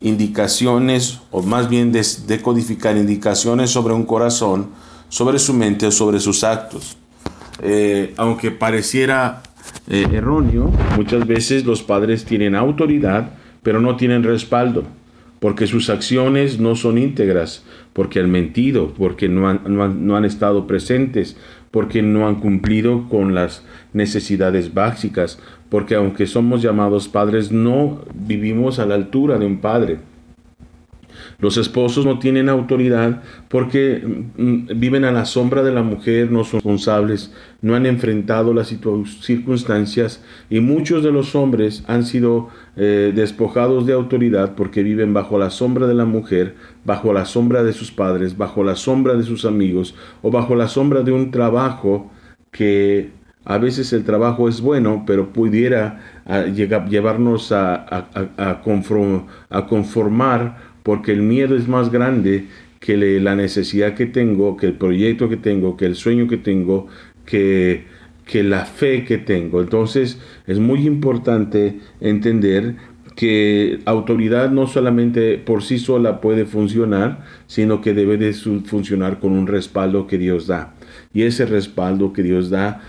indicaciones, 0.00 1.20
o 1.30 1.42
más 1.42 1.68
bien 1.68 1.92
decodificar 1.92 2.96
indicaciones 2.96 3.70
sobre 3.70 3.94
un 3.94 4.04
corazón, 4.04 4.70
sobre 5.14 5.38
su 5.38 5.54
mente 5.54 5.86
o 5.86 5.92
sobre 5.92 6.18
sus 6.18 6.42
actos. 6.42 6.96
Eh, 7.62 8.12
aunque 8.16 8.50
pareciera 8.50 9.44
eh, 9.88 10.08
erróneo, 10.12 10.72
muchas 10.96 11.24
veces 11.24 11.64
los 11.64 11.84
padres 11.84 12.24
tienen 12.24 12.56
autoridad, 12.56 13.30
pero 13.62 13.80
no 13.80 13.94
tienen 13.94 14.24
respaldo, 14.24 14.82
porque 15.38 15.68
sus 15.68 15.88
acciones 15.88 16.58
no 16.58 16.74
son 16.74 16.98
íntegras, 16.98 17.62
porque 17.92 18.18
han 18.18 18.28
mentido, 18.32 18.92
porque 18.98 19.28
no 19.28 19.48
han, 19.48 19.60
no 20.04 20.16
han 20.16 20.24
estado 20.24 20.66
presentes, 20.66 21.36
porque 21.70 22.02
no 22.02 22.26
han 22.26 22.40
cumplido 22.40 23.08
con 23.08 23.36
las 23.36 23.62
necesidades 23.92 24.74
básicas, 24.74 25.38
porque 25.68 25.94
aunque 25.94 26.26
somos 26.26 26.60
llamados 26.60 27.06
padres, 27.06 27.52
no 27.52 28.00
vivimos 28.14 28.80
a 28.80 28.86
la 28.86 28.96
altura 28.96 29.38
de 29.38 29.46
un 29.46 29.58
padre. 29.58 29.98
Los 31.44 31.58
esposos 31.58 32.06
no 32.06 32.18
tienen 32.18 32.48
autoridad 32.48 33.20
porque 33.50 34.02
mm, 34.02 34.80
viven 34.80 35.04
a 35.04 35.12
la 35.12 35.26
sombra 35.26 35.62
de 35.62 35.72
la 35.72 35.82
mujer, 35.82 36.32
no 36.32 36.42
son 36.42 36.60
responsables, 36.60 37.34
no 37.60 37.74
han 37.74 37.84
enfrentado 37.84 38.54
las 38.54 38.74
circunstancias 39.20 40.24
y 40.48 40.60
muchos 40.60 41.04
de 41.04 41.12
los 41.12 41.34
hombres 41.34 41.84
han 41.86 42.06
sido 42.06 42.48
eh, 42.76 43.12
despojados 43.14 43.84
de 43.84 43.92
autoridad 43.92 44.54
porque 44.54 44.82
viven 44.82 45.12
bajo 45.12 45.38
la 45.38 45.50
sombra 45.50 45.86
de 45.86 45.92
la 45.92 46.06
mujer, 46.06 46.54
bajo 46.86 47.12
la 47.12 47.26
sombra 47.26 47.62
de 47.62 47.74
sus 47.74 47.92
padres, 47.92 48.38
bajo 48.38 48.64
la 48.64 48.74
sombra 48.74 49.12
de 49.12 49.24
sus 49.24 49.44
amigos 49.44 49.94
o 50.22 50.30
bajo 50.30 50.54
la 50.54 50.68
sombra 50.68 51.02
de 51.02 51.12
un 51.12 51.30
trabajo 51.30 52.10
que 52.52 53.10
a 53.44 53.58
veces 53.58 53.92
el 53.92 54.04
trabajo 54.04 54.48
es 54.48 54.62
bueno, 54.62 55.04
pero 55.06 55.30
pudiera 55.30 56.22
ah, 56.24 56.44
llevarnos 56.44 57.52
a 57.52 58.62
conformar 59.68 60.73
porque 60.84 61.10
el 61.12 61.22
miedo 61.22 61.56
es 61.56 61.66
más 61.66 61.90
grande 61.90 62.44
que 62.78 62.96
la 62.96 63.34
necesidad 63.34 63.94
que 63.94 64.06
tengo, 64.06 64.56
que 64.56 64.66
el 64.66 64.74
proyecto 64.74 65.28
que 65.28 65.38
tengo, 65.38 65.76
que 65.76 65.86
el 65.86 65.96
sueño 65.96 66.28
que 66.28 66.36
tengo, 66.36 66.86
que, 67.24 67.86
que 68.26 68.42
la 68.42 68.66
fe 68.66 69.04
que 69.04 69.16
tengo. 69.16 69.62
Entonces 69.62 70.20
es 70.46 70.58
muy 70.58 70.86
importante 70.86 71.80
entender 72.00 72.76
que 73.16 73.80
autoridad 73.86 74.50
no 74.50 74.66
solamente 74.66 75.38
por 75.38 75.62
sí 75.62 75.78
sola 75.78 76.20
puede 76.20 76.44
funcionar, 76.44 77.24
sino 77.46 77.80
que 77.80 77.94
debe 77.94 78.18
de 78.18 78.34
funcionar 78.34 79.18
con 79.18 79.32
un 79.32 79.46
respaldo 79.46 80.06
que 80.06 80.18
Dios 80.18 80.46
da. 80.46 80.74
Y 81.14 81.22
ese 81.22 81.46
respaldo 81.46 82.12
que 82.12 82.22
Dios 82.22 82.50
da 82.50 82.82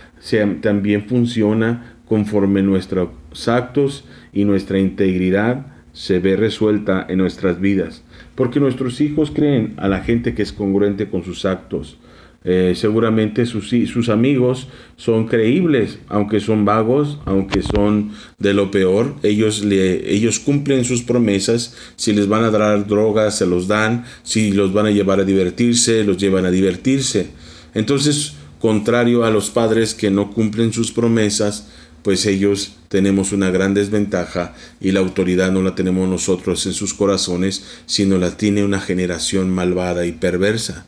también 0.62 1.06
funciona 1.06 1.96
conforme 2.06 2.62
nuestros 2.62 3.10
actos 3.48 4.04
y 4.34 4.44
nuestra 4.44 4.80
integridad 4.80 5.75
se 5.96 6.20
ve 6.20 6.36
resuelta 6.36 7.06
en 7.08 7.20
nuestras 7.20 7.62
vidas, 7.62 8.04
porque 8.36 8.60
nuestros 8.60 9.00
hijos 9.00 9.32
creen 9.32 9.76
a 9.78 9.88
la 9.88 10.02
gente 10.02 10.36
que 10.36 10.42
es 10.42 10.52
congruente 10.52 11.08
con 11.10 11.24
sus 11.24 11.46
actos. 11.46 11.98
Eh, 12.44 12.74
seguramente 12.76 13.48
sus, 13.48 13.70
sus 13.70 14.10
amigos 14.10 14.68
son 14.98 15.26
creíbles, 15.26 15.98
aunque 16.10 16.42
son 16.42 16.64
vagos, 16.64 17.18
aunque 17.26 17.62
son 17.62 18.12
de 18.38 18.54
lo 18.54 18.70
peor. 18.70 19.16
Ellos, 19.24 19.64
ellos 19.64 20.40
cumplen 20.40 20.84
sus 20.84 21.02
promesas. 21.02 21.76
Si 21.96 22.14
les 22.14 22.28
van 22.28 22.44
a 22.44 22.52
dar 22.52 22.86
drogas, 22.86 23.38
se 23.38 23.48
los 23.48 23.68
dan. 23.68 24.04
Si 24.22 24.52
los 24.52 24.74
van 24.74 24.86
a 24.86 24.92
llevar 24.92 25.22
a 25.22 25.24
divertirse, 25.24 26.04
los 26.04 26.18
llevan 26.18 26.46
a 26.46 26.52
divertirse. 26.52 27.30
Entonces, 27.74 28.36
contrario 28.60 29.24
a 29.24 29.32
los 29.32 29.50
padres 29.50 29.96
que 29.96 30.12
no 30.12 30.32
cumplen 30.32 30.72
sus 30.72 30.92
promesas, 30.92 31.68
pues 32.06 32.28
ellos 32.28 32.74
tenemos 32.88 33.32
una 33.32 33.50
gran 33.50 33.74
desventaja 33.74 34.54
y 34.80 34.92
la 34.92 35.00
autoridad 35.00 35.52
no 35.52 35.64
la 35.64 35.74
tenemos 35.74 36.08
nosotros 36.08 36.64
en 36.68 36.74
sus 36.74 36.94
corazones, 36.94 37.64
sino 37.88 38.20
la 38.20 38.38
tiene 38.38 38.64
una 38.64 38.80
generación 38.80 39.50
malvada 39.50 40.06
y 40.06 40.12
perversa. 40.12 40.86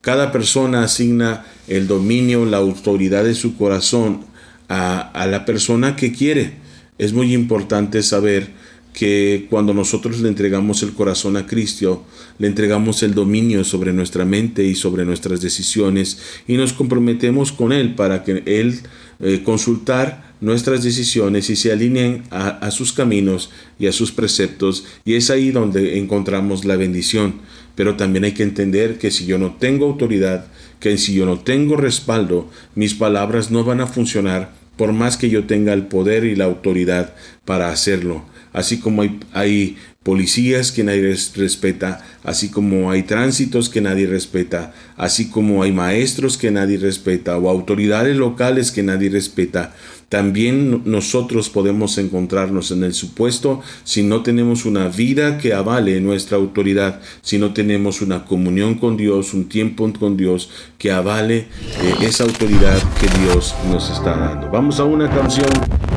Cada 0.00 0.30
persona 0.30 0.84
asigna 0.84 1.44
el 1.66 1.88
dominio, 1.88 2.44
la 2.44 2.58
autoridad 2.58 3.24
de 3.24 3.34
su 3.34 3.56
corazón 3.56 4.20
a, 4.68 5.00
a 5.00 5.26
la 5.26 5.44
persona 5.44 5.96
que 5.96 6.12
quiere. 6.12 6.52
Es 6.98 7.12
muy 7.12 7.34
importante 7.34 8.04
saber 8.04 8.50
que 8.92 9.48
cuando 9.50 9.74
nosotros 9.74 10.20
le 10.20 10.28
entregamos 10.28 10.84
el 10.84 10.92
corazón 10.92 11.36
a 11.36 11.48
Cristo, 11.48 12.06
le 12.38 12.46
entregamos 12.46 13.02
el 13.02 13.14
dominio 13.14 13.64
sobre 13.64 13.92
nuestra 13.92 14.24
mente 14.24 14.62
y 14.62 14.76
sobre 14.76 15.04
nuestras 15.04 15.40
decisiones 15.40 16.18
y 16.46 16.56
nos 16.56 16.72
comprometemos 16.72 17.50
con 17.50 17.72
Él 17.72 17.96
para 17.96 18.22
que 18.22 18.44
Él 18.46 18.78
eh, 19.18 19.42
consultar 19.44 20.29
nuestras 20.40 20.82
decisiones 20.82 21.50
y 21.50 21.56
se 21.56 21.72
alineen 21.72 22.24
a, 22.30 22.70
sus 22.70 22.92
caminos 22.92 23.50
y 23.78 23.86
a 23.86 23.92
sus 23.92 24.12
preceptos 24.12 24.84
y 25.04 25.14
es 25.14 25.30
ahí 25.30 25.50
donde 25.50 25.98
encontramos 25.98 26.64
la 26.64 26.76
bendición. 26.76 27.34
Pero 27.74 27.96
también 27.96 28.24
hay 28.24 28.32
que 28.32 28.42
entender 28.42 28.98
que 28.98 29.10
si 29.10 29.26
yo 29.26 29.38
no 29.38 29.54
tengo 29.54 29.86
autoridad, 29.86 30.46
que 30.80 30.98
si 30.98 31.14
yo 31.14 31.26
no 31.26 31.40
tengo 31.40 31.76
respaldo, 31.76 32.50
mis 32.74 32.94
palabras 32.94 33.50
no 33.50 33.64
van 33.64 33.80
a 33.80 33.86
funcionar 33.86 34.52
por 34.76 34.92
más 34.92 35.16
que 35.16 35.28
yo 35.28 35.44
tenga 35.44 35.74
el 35.74 35.86
poder 35.86 36.24
y 36.24 36.34
la 36.34 36.46
autoridad 36.46 37.14
para 37.44 37.70
hacerlo. 37.70 38.24
Así 38.52 38.78
como 38.78 39.02
hay, 39.32 39.76
policías 40.02 40.72
que 40.72 40.82
nadie 40.82 41.14
respeta, 41.36 42.02
así 42.24 42.48
como 42.48 42.90
hay 42.90 43.02
tránsitos 43.02 43.68
que 43.68 43.82
nadie 43.82 44.06
respeta, 44.06 44.72
así 44.96 45.28
como 45.28 45.62
hay 45.62 45.72
maestros 45.72 46.38
que 46.38 46.50
nadie 46.50 46.78
respeta 46.78 47.36
o 47.36 47.50
autoridades 47.50 48.16
locales 48.16 48.72
que 48.72 48.82
nadie 48.82 49.10
respeta. 49.10 49.74
También 50.08 50.82
nosotros 50.86 51.50
podemos 51.50 51.96
encontrarnos 51.98 52.72
en 52.72 52.82
el 52.82 52.94
supuesto 52.94 53.60
si 53.84 54.02
no 54.02 54.22
tenemos 54.22 54.64
una 54.64 54.88
vida 54.88 55.38
que 55.38 55.52
avale 55.52 56.00
nuestra 56.00 56.38
autoridad, 56.38 57.00
si 57.20 57.38
no 57.38 57.52
tenemos 57.52 58.02
una 58.02 58.24
comunión 58.24 58.74
con 58.74 58.96
Dios, 58.96 59.34
un 59.34 59.48
tiempo 59.48 59.92
con 59.92 60.16
Dios 60.16 60.50
que 60.78 60.90
avale 60.90 61.36
eh, 61.36 61.94
esa 62.00 62.24
autoridad 62.24 62.78
que 62.98 63.06
Dios 63.20 63.54
nos 63.70 63.90
está 63.90 64.16
dando. 64.16 64.50
Vamos 64.50 64.80
a 64.80 64.84
una 64.84 65.08
canción 65.08 65.50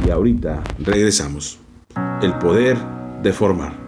y 0.05 0.11
ahorita 0.11 0.61
regresamos. 0.77 1.62
El 2.21 2.37
poder 2.39 2.77
de 3.21 3.33
formar. 3.33 3.82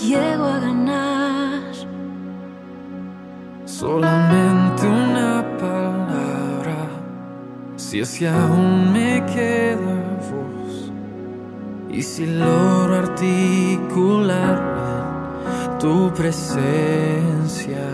llego 0.00 0.44
a 0.44 0.58
ganar. 0.58 1.72
Solamente 3.64 4.86
una 4.86 5.44
palabra, 5.58 6.76
si 7.76 8.00
es 8.00 8.18
que 8.18 8.28
aún 8.28 8.92
me 8.92 9.24
queda 9.26 10.18
voz. 10.30 10.92
Y 11.90 12.02
si 12.02 12.26
logro 12.26 12.96
articularme 12.96 14.78
en 15.64 15.78
tu 15.78 16.12
presencia. 16.12 17.86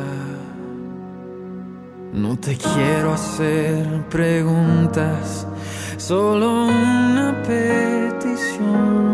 No 2.13 2.37
te 2.39 2.57
quiero 2.57 3.13
hacer 3.13 4.05
preguntas, 4.09 5.47
solo 5.97 6.67
una 6.67 7.43
petición 7.43 9.14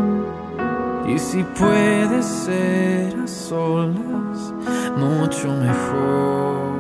y 1.13 1.19
si 1.19 1.43
puede 1.43 2.23
ser 2.23 3.19
a 3.19 3.27
solas, 3.27 4.55
mucho 4.97 5.49
mejor. 5.57 6.80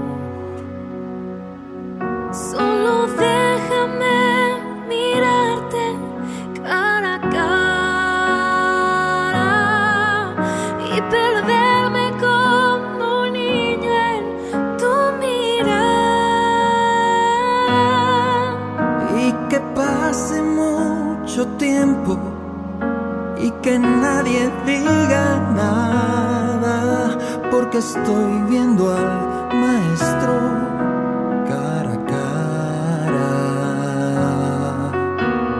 que 23.70 23.78
nadie 23.78 24.50
diga 24.66 25.26
nada, 25.54 26.76
porque 27.52 27.78
estoy 27.78 28.32
viendo 28.48 28.82
al 28.92 29.10
maestro 29.64 30.34
cara 31.50 31.92
a 31.98 32.00
cara. 32.14 33.30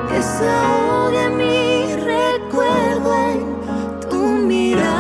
Que 0.09 0.21
se 0.23 0.47
ahogue 0.49 1.25
mi 1.41 1.95
recuerdo 2.17 3.11
en 3.31 3.41
tu 4.11 4.23
mirada. 4.51 4.91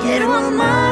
Quiero 0.00 0.32
amar. 0.32 0.91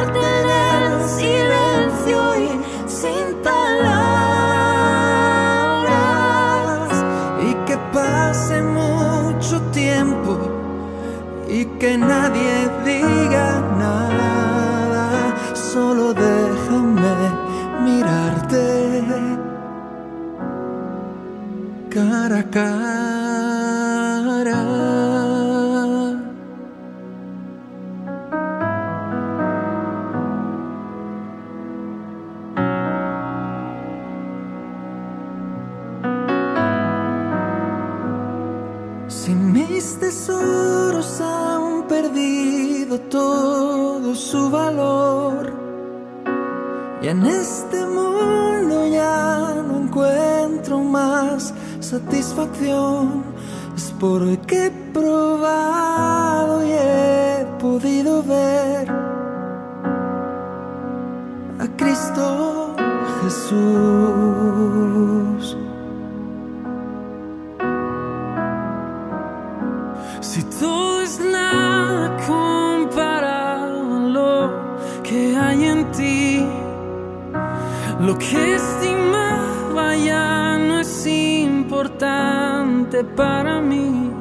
importante 81.81 83.03
para 83.03 83.59
mí 83.59 84.11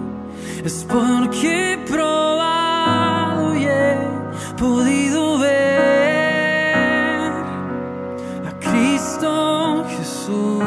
es 0.64 0.86
porque 0.88 1.74
he 1.74 1.78
probado 1.78 3.54
y 3.54 3.64
he 3.66 3.98
podido 4.56 5.38
ver 5.38 7.32
a 8.48 8.52
Cristo 8.60 9.84
Jesús, 9.90 10.62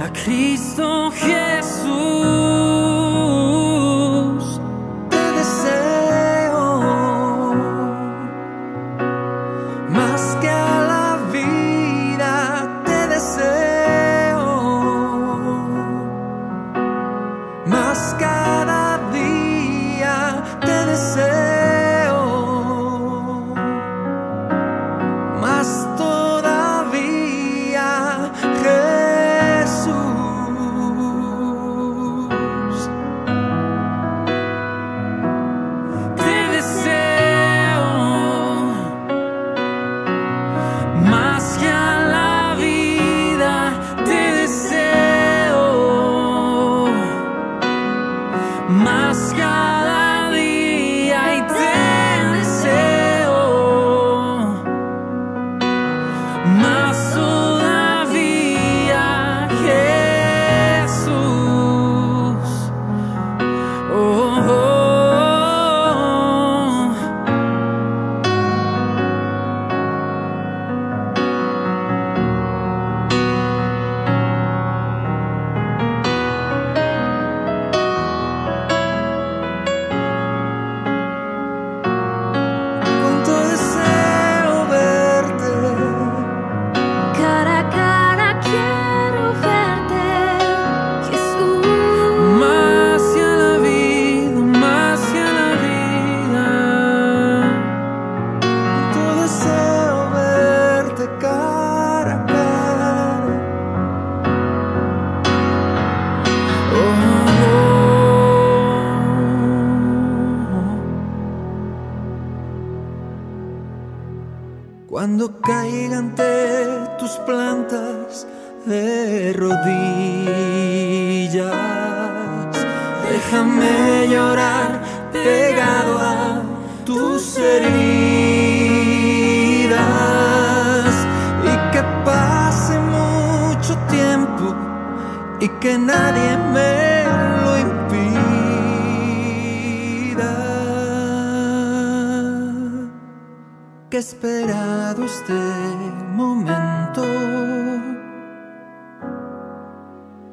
a 0.00 0.10
Cristo 0.14 1.10
Jesús. 1.10 2.37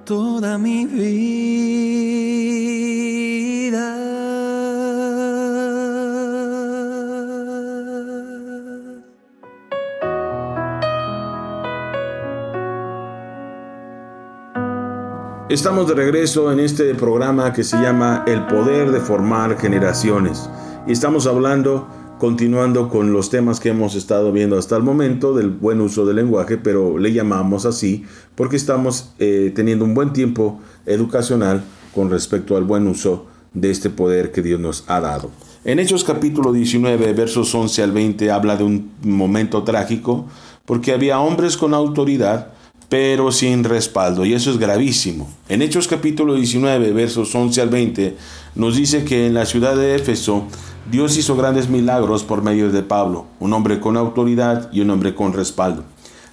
Toda 0.06 0.58
mi 0.60 0.86
vida. 0.86 2.06
Estamos 15.50 15.88
de 15.88 15.96
regreso 15.96 16.52
en 16.52 16.60
este 16.60 16.94
programa 16.96 17.52
que 17.52 17.64
se 17.64 17.78
llama 17.78 18.24
El 18.28 18.46
poder 18.46 18.92
de 18.92 19.00
formar 19.00 19.58
generaciones. 19.58 20.50
Y 20.86 20.92
estamos 20.92 21.26
hablando 21.26 21.88
continuando 22.20 22.90
con 22.90 23.12
los 23.12 23.30
temas 23.30 23.60
que 23.60 23.70
hemos 23.70 23.96
estado 23.96 24.32
viendo 24.32 24.58
hasta 24.58 24.78
el 24.78 24.84
momento 24.84 25.34
del 25.34 25.50
buen 25.50 25.82
uso 25.82 26.06
del 26.06 26.18
lenguaje, 26.18 26.58
pero 26.58 26.98
le 26.98 27.12
llamamos 27.12 27.66
así 27.66 28.06
porque 28.36 28.56
estamos 28.56 29.14
eh, 29.20 29.52
teniendo 29.54 29.86
un 29.86 29.94
buen 29.94 30.14
tiempo 30.14 30.60
educacional 30.86 31.64
con 31.94 32.10
respecto 32.10 32.56
al 32.58 32.64
buen 32.64 32.88
uso 32.88 33.28
de 33.54 33.72
este 33.72 33.90
poder 33.90 34.32
que 34.32 34.42
Dios 34.42 34.60
nos 34.60 34.84
ha 34.88 35.00
dado. 35.00 35.30
En 35.64 35.80
Hechos 35.80 36.04
capítulo 36.04 36.54
19, 36.54 37.14
versos 37.14 37.54
11 37.54 37.84
al 37.84 37.92
20, 37.92 38.32
habla 38.32 38.56
de 38.56 38.64
un 38.64 38.92
momento 39.02 39.64
trágico 39.64 40.26
porque 40.66 40.94
había 40.94 41.20
hombres 41.20 41.58
con 41.58 41.74
autoridad, 41.74 42.54
pero 42.90 43.32
sin 43.32 43.64
respaldo, 43.64 44.26
y 44.26 44.34
eso 44.34 44.52
es 44.52 44.58
gravísimo. 44.58 45.28
En 45.50 45.62
Hechos 45.62 45.88
capítulo 45.88 46.36
19, 46.36 46.92
versos 46.94 47.34
11 47.34 47.62
al 47.62 47.70
20, 47.70 48.18
nos 48.56 48.76
dice 48.76 49.04
que 49.04 49.28
en 49.28 49.34
la 49.34 49.46
ciudad 49.46 49.76
de 49.76 49.96
Éfeso 49.96 50.44
Dios 50.92 51.18
hizo 51.18 51.36
grandes 51.36 51.68
milagros 51.68 52.24
por 52.24 52.44
medio 52.44 52.72
de 52.72 52.84
Pablo, 52.84 53.26
un 53.40 53.54
hombre 53.54 53.80
con 53.80 53.98
autoridad 53.98 54.70
y 54.72 54.82
un 54.82 54.92
hombre 54.92 55.16
con 55.16 55.34
respaldo. 55.34 55.84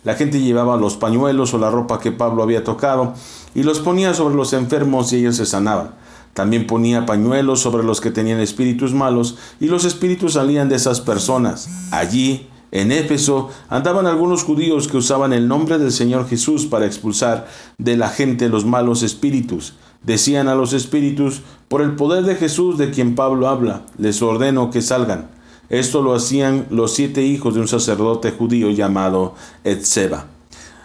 La 0.05 0.15
gente 0.15 0.41
llevaba 0.41 0.77
los 0.77 0.97
pañuelos 0.97 1.55
o 1.55 1.59
la 1.59 1.71
ropa 1.71 2.01
que 2.01 2.13
Pablo 2.13 2.43
había 2.43 2.65
tocado 2.65 3.15
y 3.55 3.63
los 3.63 3.81
ponía 3.81 4.15
sobre 4.15 4.35
los 4.35 4.53
enfermos 4.53 5.13
y 5.13 5.19
ellos 5.19 5.37
se 5.37 5.47
sanaban. 5.47 5.93
También 6.35 6.67
ponía 6.67 7.07
pañuelos 7.07 7.61
sobre 7.61 7.85
los 7.85 8.01
que 8.01 8.11
tenían 8.11 8.41
espíritus 8.41 8.95
malos 8.95 9.37
y 9.61 9.67
los 9.67 9.85
espíritus 9.85 10.35
salían 10.35 10.69
de 10.69 10.77
esas 10.77 11.01
personas. 11.01 11.69
Allí, 11.93 12.49
en 12.73 12.91
Éfeso, 12.91 13.51
andaban 13.69 14.07
algunos 14.07 14.45
judíos 14.45 14.89
que 14.89 14.97
usaban 14.97 15.35
el 15.35 15.47
nombre 15.47 15.79
del 15.79 15.93
Señor 15.93 16.27
Jesús 16.27 16.65
para 16.65 16.87
expulsar 16.87 17.47
de 17.77 17.99
la 17.99 18.09
gente 18.09 18.49
los 18.49 18.65
malos 18.65 19.03
espíritus. 19.03 19.75
Decían 20.03 20.49
a 20.49 20.55
los 20.55 20.73
espíritus, 20.73 21.43
por 21.69 21.83
el 21.83 21.95
poder 21.97 22.25
de 22.25 22.35
Jesús 22.35 22.79
de 22.79 22.91
quien 22.91 23.15
Pablo 23.15 23.47
habla, 23.47 23.83
les 23.99 24.23
ordeno 24.23 24.71
que 24.71 24.81
salgan. 24.81 25.29
Esto 25.69 26.03
lo 26.03 26.15
hacían 26.15 26.67
los 26.71 26.95
siete 26.95 27.23
hijos 27.23 27.55
de 27.55 27.61
un 27.61 27.69
sacerdote 27.69 28.31
judío 28.31 28.71
llamado 28.71 29.35
Etzeba. 29.65 30.27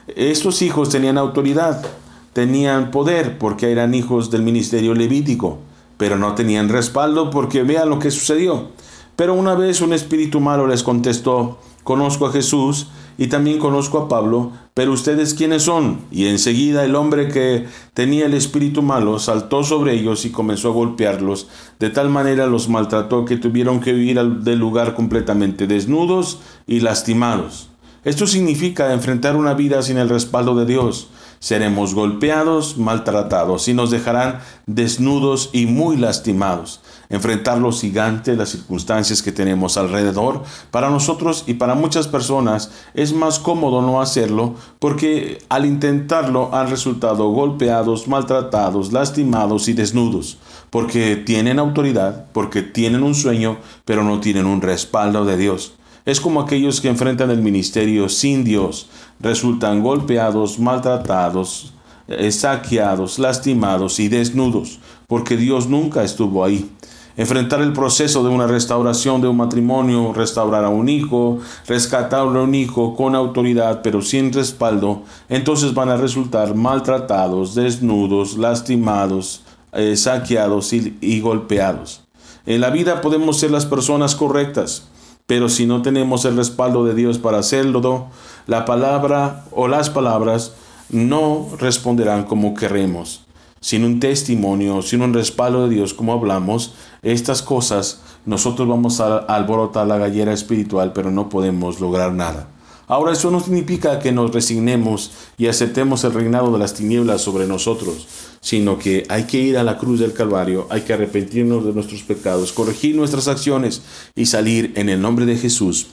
Estos 0.08 0.62
hijos 0.62 0.90
tenían 0.90 1.18
autoridad, 1.18 1.86
tenían 2.34 2.92
poder 2.92 3.38
porque 3.38 3.72
eran 3.72 3.94
hijos 3.94 4.30
del 4.30 4.42
ministerio 4.42 4.94
levítico, 4.94 5.60
pero 5.98 6.18
no 6.18 6.36
tenían 6.36 6.68
respaldo 6.68 7.30
porque 7.30 7.64
vean 7.64 7.90
lo 7.90 8.00
que 8.00 8.12
sucedió. 8.12 8.72
Pero 9.16 9.34
una 9.34 9.56
vez 9.56 9.82
un 9.82 9.94
espíritu 9.94 10.40
malo 10.40 10.68
les 10.68 10.84
contestó, 10.84 11.58
conozco 11.88 12.26
a 12.26 12.34
Jesús 12.34 12.88
y 13.18 13.28
también 13.28 13.60
conozco 13.60 13.98
a 13.98 14.10
Pablo, 14.10 14.52
pero 14.74 14.92
ustedes 14.92 15.34
quiénes 15.34 15.64
son? 15.64 16.02
Y 16.12 16.26
enseguida 16.26 16.84
el 16.84 16.96
hombre 16.96 17.30
que 17.30 17.66
tenía 17.94 18.26
el 18.26 18.34
espíritu 18.34 18.82
malo 18.82 19.20
saltó 19.20 19.64
sobre 19.64 19.94
ellos 19.94 20.26
y 20.26 20.32
comenzó 20.32 20.68
a 20.68 20.74
golpearlos, 20.74 21.48
de 21.80 21.90
tal 21.90 22.10
manera 22.10 22.46
los 22.46 22.68
maltrató 22.68 23.24
que 23.24 23.38
tuvieron 23.38 23.80
que 23.80 23.94
huir 23.94 24.22
del 24.22 24.60
lugar 24.60 24.96
completamente 24.96 25.66
desnudos 25.66 26.40
y 26.68 26.82
lastimados. 26.82 27.70
Esto 28.04 28.28
significa 28.28 28.92
enfrentar 28.92 29.38
una 29.38 29.54
vida 29.54 29.82
sin 29.82 29.98
el 29.98 30.10
respaldo 30.10 30.56
de 30.56 30.66
Dios. 30.66 31.08
Seremos 31.40 31.94
golpeados, 31.94 32.78
maltratados 32.78 33.70
y 33.70 33.74
nos 33.74 33.92
dejarán 33.92 34.42
desnudos 34.66 35.52
y 35.54 35.68
muy 35.68 35.96
lastimados 35.96 36.82
enfrentar 37.10 37.58
los 37.58 37.82
gigantes, 37.82 38.38
las 38.38 38.50
circunstancias 38.50 39.22
que 39.22 39.32
tenemos 39.32 39.78
alrededor. 39.78 40.44
Para 40.72 40.90
nosotros 40.90 41.44
y 41.48 41.56
para 41.56 41.76
muchas 41.76 42.08
personas 42.08 42.72
es 42.94 43.14
más 43.14 43.40
cómodo 43.40 43.82
no 43.82 44.02
hacerlo 44.02 44.56
porque 44.80 45.40
al 45.50 45.66
intentarlo 45.66 46.54
han 46.54 46.70
resultado 46.70 47.30
golpeados, 47.30 48.08
maltratados, 48.08 48.92
lastimados 48.94 49.68
y 49.68 49.74
desnudos, 49.74 50.38
porque 50.70 51.16
tienen 51.16 51.60
autoridad, 51.60 52.26
porque 52.34 52.62
tienen 52.62 53.04
un 53.04 53.16
sueño, 53.16 53.58
pero 53.86 54.04
no 54.04 54.20
tienen 54.20 54.46
un 54.46 54.62
respaldo 54.62 55.26
de 55.26 55.38
Dios. 55.38 55.74
Es 56.06 56.22
como 56.22 56.40
aquellos 56.40 56.80
que 56.80 56.88
enfrentan 56.88 57.32
el 57.32 57.42
ministerio 57.42 58.08
sin 58.08 58.46
Dios, 58.46 58.88
resultan 59.20 59.84
golpeados, 59.84 60.58
maltratados, 60.58 61.74
eh, 62.08 62.32
saqueados, 62.32 63.20
lastimados 63.20 64.00
y 64.00 64.08
desnudos, 64.08 64.80
porque 65.08 65.36
Dios 65.36 65.68
nunca 65.68 66.04
estuvo 66.04 66.46
ahí 66.46 66.72
enfrentar 67.18 67.62
el 67.62 67.74
proceso 67.74 68.24
de 68.24 68.30
una 68.30 68.46
restauración 68.46 69.20
de 69.22 69.28
un 69.28 69.38
matrimonio, 69.38 70.14
restaurar 70.14 70.64
a 70.64 70.70
un 70.70 70.88
hijo, 70.88 71.40
rescatar 71.68 72.22
a 72.22 72.24
un 72.24 72.56
hijo 72.56 72.96
con 72.96 73.16
autoridad 73.16 73.82
pero 73.82 74.02
sin 74.02 74.32
respaldo, 74.32 75.02
entonces 75.28 75.74
van 75.74 75.90
a 75.90 75.98
resultar 75.98 76.56
maltratados, 76.56 77.56
desnudos, 77.56 78.38
lastimados, 78.38 79.42
eh, 79.74 79.98
saqueados 79.98 80.72
y 80.74 81.20
golpeados. 81.20 82.04
En 82.46 82.62
la 82.62 82.70
vida 82.70 83.02
podemos 83.02 83.40
ser 83.40 83.52
las 83.52 83.66
personas 83.66 84.16
correctas, 84.16 84.88
pero 85.26 85.50
si 85.50 85.66
no 85.66 85.82
tenemos 85.82 86.24
el 86.24 86.38
respaldo 86.38 86.86
de 86.86 86.94
Dios 86.94 87.18
para 87.18 87.40
hacerlo, 87.40 88.08
la 88.46 88.64
palabra 88.64 89.44
o 89.52 89.68
las 89.68 89.90
palabras 89.90 90.54
no 90.90 91.48
responderán 91.60 92.24
como 92.24 92.54
queremos 92.54 93.27
sin 93.60 93.84
un 93.84 94.00
testimonio, 94.00 94.82
sin 94.82 95.02
un 95.02 95.14
respaldo 95.14 95.68
de 95.68 95.76
Dios, 95.76 95.94
como 95.94 96.14
hablamos, 96.14 96.74
estas 97.02 97.42
cosas 97.42 98.02
nosotros 98.26 98.68
vamos 98.68 99.00
a 99.00 99.18
alborotar 99.18 99.88
la 99.88 99.98
gallera 99.98 100.34
espiritual, 100.34 100.92
pero 100.94 101.12
no 101.12 101.30
podemos 101.30 101.80
lograr 101.80 102.14
nada. 102.14 102.50
Ahora 102.90 103.12
eso 103.12 103.32
no 103.32 103.42
significa 103.42 104.00
que 104.00 104.14
nos 104.14 104.34
resignemos 104.34 105.12
y 105.38 105.48
aceptemos 105.48 106.06
el 106.06 106.14
reinado 106.14 106.54
de 106.54 106.60
las 106.60 106.74
tinieblas 106.74 107.22
sobre 107.22 107.46
nosotros, 107.46 108.08
sino 108.40 108.80
que 108.80 109.06
hay 109.10 109.26
que 109.26 109.40
ir 109.40 109.58
a 109.58 109.64
la 109.64 109.78
cruz 109.78 110.00
del 110.00 110.14
Calvario, 110.14 110.68
hay 110.70 110.82
que 110.82 110.94
arrepentirnos 110.94 111.66
de 111.66 111.74
nuestros 111.74 112.04
pecados, 112.04 112.54
corregir 112.54 112.96
nuestras 112.96 113.28
acciones 113.28 113.82
y 114.16 114.28
salir 114.28 114.72
en 114.76 114.88
el 114.88 115.02
nombre 115.02 115.26
de 115.26 115.36
Jesús 115.36 115.88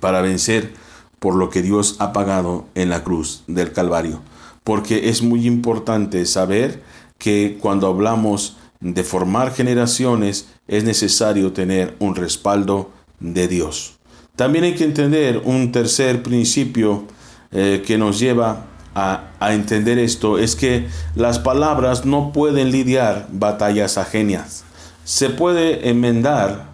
para 0.00 0.22
vencer 0.22 0.72
por 1.20 1.36
lo 1.36 1.50
que 1.50 1.62
Dios 1.62 1.94
ha 2.00 2.12
pagado 2.12 2.66
en 2.74 2.88
la 2.88 3.04
cruz 3.04 3.44
del 3.46 3.72
Calvario. 3.72 4.20
Porque 4.64 5.08
es 5.08 5.22
muy 5.22 5.46
importante 5.46 6.24
saber 6.26 6.82
que 7.18 7.58
cuando 7.60 7.86
hablamos 7.86 8.56
de 8.80 9.04
formar 9.04 9.52
generaciones 9.52 10.48
es 10.66 10.84
necesario 10.84 11.52
tener 11.52 11.94
un 11.98 12.14
respaldo 12.14 12.90
de 13.20 13.48
Dios. 13.48 13.94
También 14.36 14.64
hay 14.64 14.74
que 14.74 14.84
entender 14.84 15.42
un 15.44 15.72
tercer 15.72 16.22
principio 16.22 17.04
eh, 17.52 17.82
que 17.86 17.98
nos 17.98 18.18
lleva 18.18 18.66
a, 18.94 19.30
entender 19.52 19.98
esto, 19.98 20.38
es 20.38 20.56
que 20.56 20.88
las 21.14 21.38
palabras 21.38 22.04
no 22.04 22.32
pueden 22.32 22.70
lidiar 22.70 23.26
batallas 23.32 23.98
ajenas. 23.98 24.64
Se 25.04 25.30
puede 25.30 25.88
enmendar 25.88 26.70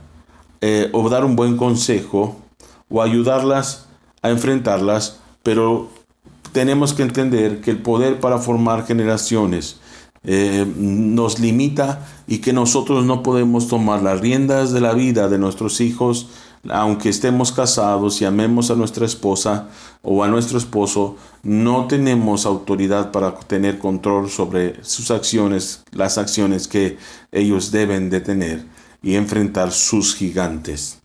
eh, 0.61 0.91
o 0.93 1.09
dar 1.09 1.25
un 1.25 1.37
buen 1.37 1.57
consejo 1.57 2.37
o 2.89 3.03
ayudarlas 3.03 3.87
a 4.23 4.31
enfrentarlas, 4.31 5.21
pero 5.43 5.91
tenemos 6.53 6.95
que 6.95 7.03
entender 7.03 7.61
que 7.61 7.71
el 7.71 7.79
poder 7.79 8.21
para 8.21 8.39
formar 8.39 8.87
generaciones 8.87 9.77
eh, 10.25 10.67
nos 10.77 11.39
limita 11.39 12.07
y 12.27 12.39
que 12.39 12.53
nosotros 12.53 13.05
no 13.05 13.23
podemos 13.23 13.69
tomar 13.69 14.03
las 14.03 14.21
riendas 14.21 14.73
de 14.73 14.81
la 14.81 14.93
vida 14.93 15.29
de 15.29 15.39
nuestros 15.39 15.81
hijos, 15.81 16.29
aunque 16.69 17.09
estemos 17.09 17.53
casados 17.53 18.21
y 18.21 18.25
amemos 18.25 18.71
a 18.71 18.75
nuestra 18.75 19.07
esposa 19.07 19.69
o 20.03 20.25
a 20.25 20.29
nuestro 20.29 20.59
esposo, 20.59 21.17
no 21.43 21.87
tenemos 21.87 22.47
autoridad 22.47 23.13
para 23.13 23.35
tener 23.37 23.79
control 23.79 24.29
sobre 24.29 24.83
sus 24.85 25.11
acciones, 25.11 25.85
las 25.93 26.19
acciones 26.19 26.67
que 26.67 26.99
ellos 27.31 27.71
deben 27.71 28.11
de 28.11 28.21
tener 28.21 28.65
y 29.03 29.15
enfrentar 29.15 29.73
sus 29.73 30.15
gigantes. 30.15 31.01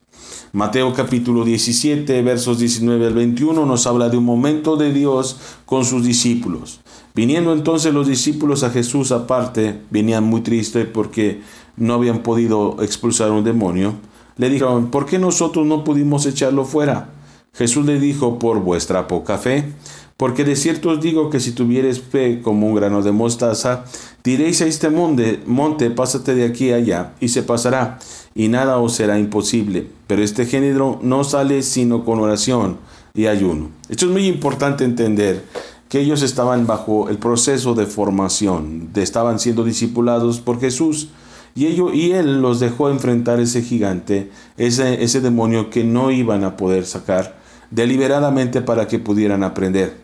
Mateo 0.55 0.93
capítulo 0.93 1.45
17, 1.45 2.21
versos 2.21 2.59
19 2.59 3.07
al 3.07 3.15
21 3.15 3.65
nos 3.65 3.87
habla 3.87 4.09
de 4.09 4.17
un 4.17 4.23
momento 4.23 4.77
de 4.77 4.93
Dios 4.93 5.39
con 5.65 5.83
sus 5.83 6.05
discípulos. 6.05 6.79
Viniendo 7.15 7.53
entonces 7.53 7.91
los 7.91 8.05
discípulos 8.05 8.61
a 8.61 8.69
Jesús 8.69 9.11
aparte, 9.11 9.81
venían 9.89 10.25
muy 10.25 10.41
tristes 10.41 10.85
porque 10.85 11.41
no 11.75 11.95
habían 11.95 12.21
podido 12.21 12.77
expulsar 12.83 13.31
un 13.31 13.43
demonio. 13.43 13.95
Le 14.37 14.51
dijeron, 14.51 14.91
¿por 14.91 15.07
qué 15.07 15.17
nosotros 15.17 15.65
no 15.65 15.83
pudimos 15.83 16.27
echarlo 16.27 16.65
fuera? 16.65 17.09
Jesús 17.53 17.87
le 17.87 17.99
dijo, 17.99 18.37
por 18.37 18.59
vuestra 18.59 19.07
poca 19.07 19.39
fe. 19.39 19.73
Porque 20.17 20.43
de 20.43 20.55
cierto 20.55 20.89
os 20.89 21.01
digo 21.01 21.31
que 21.31 21.39
si 21.39 21.53
tuvieres 21.53 21.99
fe 21.99 22.41
como 22.41 22.67
un 22.67 22.75
grano 22.75 23.01
de 23.01 23.11
mostaza, 23.11 23.85
diréis 24.23 24.61
a 24.61 24.67
este 24.67 24.89
monte, 24.89 25.41
monte, 25.47 25.89
pásate 25.89 26.35
de 26.35 26.45
aquí 26.45 26.71
allá, 26.71 27.13
y 27.19 27.29
se 27.29 27.41
pasará, 27.41 27.97
y 28.35 28.47
nada 28.47 28.77
os 28.77 28.93
será 28.95 29.19
imposible. 29.19 29.87
Pero 30.07 30.23
este 30.23 30.45
género 30.45 30.99
no 31.01 31.23
sale 31.23 31.61
sino 31.63 32.05
con 32.05 32.19
oración 32.19 32.77
y 33.13 33.27
ayuno. 33.27 33.69
Esto 33.89 34.05
es 34.05 34.11
muy 34.11 34.27
importante 34.27 34.83
entender 34.83 35.43
que 35.89 35.99
ellos 35.99 36.23
estaban 36.23 36.65
bajo 36.65 37.09
el 37.09 37.19
proceso 37.19 37.75
de 37.75 37.85
formación, 37.85 38.89
estaban 38.95 39.39
siendo 39.39 39.63
discipulados 39.63 40.39
por 40.39 40.59
Jesús. 40.59 41.09
Y, 41.55 41.67
ellos, 41.67 41.93
y 41.93 42.13
él 42.13 42.41
los 42.41 42.59
dejó 42.59 42.89
enfrentar 42.89 43.39
ese 43.39 43.61
gigante, 43.61 44.31
ese, 44.57 45.03
ese 45.03 45.21
demonio 45.21 45.69
que 45.69 45.83
no 45.83 46.09
iban 46.09 46.43
a 46.43 46.57
poder 46.57 46.87
sacar 46.87 47.37
deliberadamente 47.69 48.61
para 48.61 48.87
que 48.87 48.97
pudieran 48.97 49.43
aprender. 49.43 50.03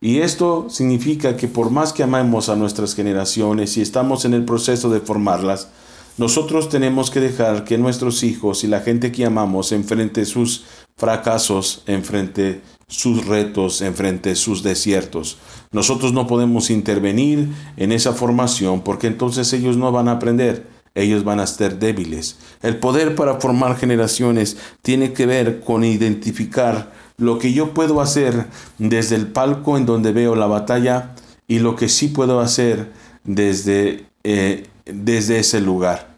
Y 0.00 0.20
esto 0.20 0.66
significa 0.70 1.36
que 1.36 1.48
por 1.48 1.70
más 1.70 1.92
que 1.92 2.02
amemos 2.02 2.48
a 2.48 2.56
nuestras 2.56 2.94
generaciones 2.94 3.76
y 3.76 3.82
estamos 3.82 4.24
en 4.24 4.34
el 4.34 4.44
proceso 4.44 4.88
de 4.88 5.00
formarlas, 5.00 5.68
nosotros 6.18 6.68
tenemos 6.70 7.10
que 7.10 7.20
dejar 7.20 7.64
que 7.64 7.76
nuestros 7.76 8.22
hijos 8.22 8.64
y 8.64 8.68
la 8.68 8.80
gente 8.80 9.12
que 9.12 9.26
amamos 9.26 9.72
enfrente 9.72 10.24
sus 10.24 10.64
fracasos, 10.96 11.82
enfrente 11.86 12.62
sus 12.88 13.26
retos, 13.26 13.82
enfrente 13.82 14.34
sus 14.34 14.62
desiertos. 14.62 15.38
Nosotros 15.72 16.12
no 16.12 16.26
podemos 16.26 16.70
intervenir 16.70 17.50
en 17.76 17.92
esa 17.92 18.14
formación 18.14 18.80
porque 18.80 19.08
entonces 19.08 19.52
ellos 19.52 19.76
no 19.76 19.92
van 19.92 20.08
a 20.08 20.12
aprender, 20.12 20.66
ellos 20.94 21.22
van 21.22 21.40
a 21.40 21.46
ser 21.46 21.78
débiles. 21.78 22.38
El 22.62 22.78
poder 22.78 23.14
para 23.14 23.38
formar 23.40 23.76
generaciones 23.76 24.56
tiene 24.80 25.12
que 25.12 25.26
ver 25.26 25.60
con 25.60 25.84
identificar 25.84 26.92
lo 27.18 27.38
que 27.38 27.52
yo 27.52 27.74
puedo 27.74 28.00
hacer 28.00 28.46
desde 28.78 29.16
el 29.16 29.26
palco 29.26 29.76
en 29.76 29.84
donde 29.84 30.12
veo 30.12 30.34
la 30.34 30.46
batalla 30.46 31.14
y 31.46 31.58
lo 31.58 31.76
que 31.76 31.88
sí 31.88 32.08
puedo 32.08 32.40
hacer 32.40 32.90
desde, 33.24 34.06
eh, 34.24 34.66
desde 34.86 35.38
ese 35.38 35.60
lugar. 35.60 36.16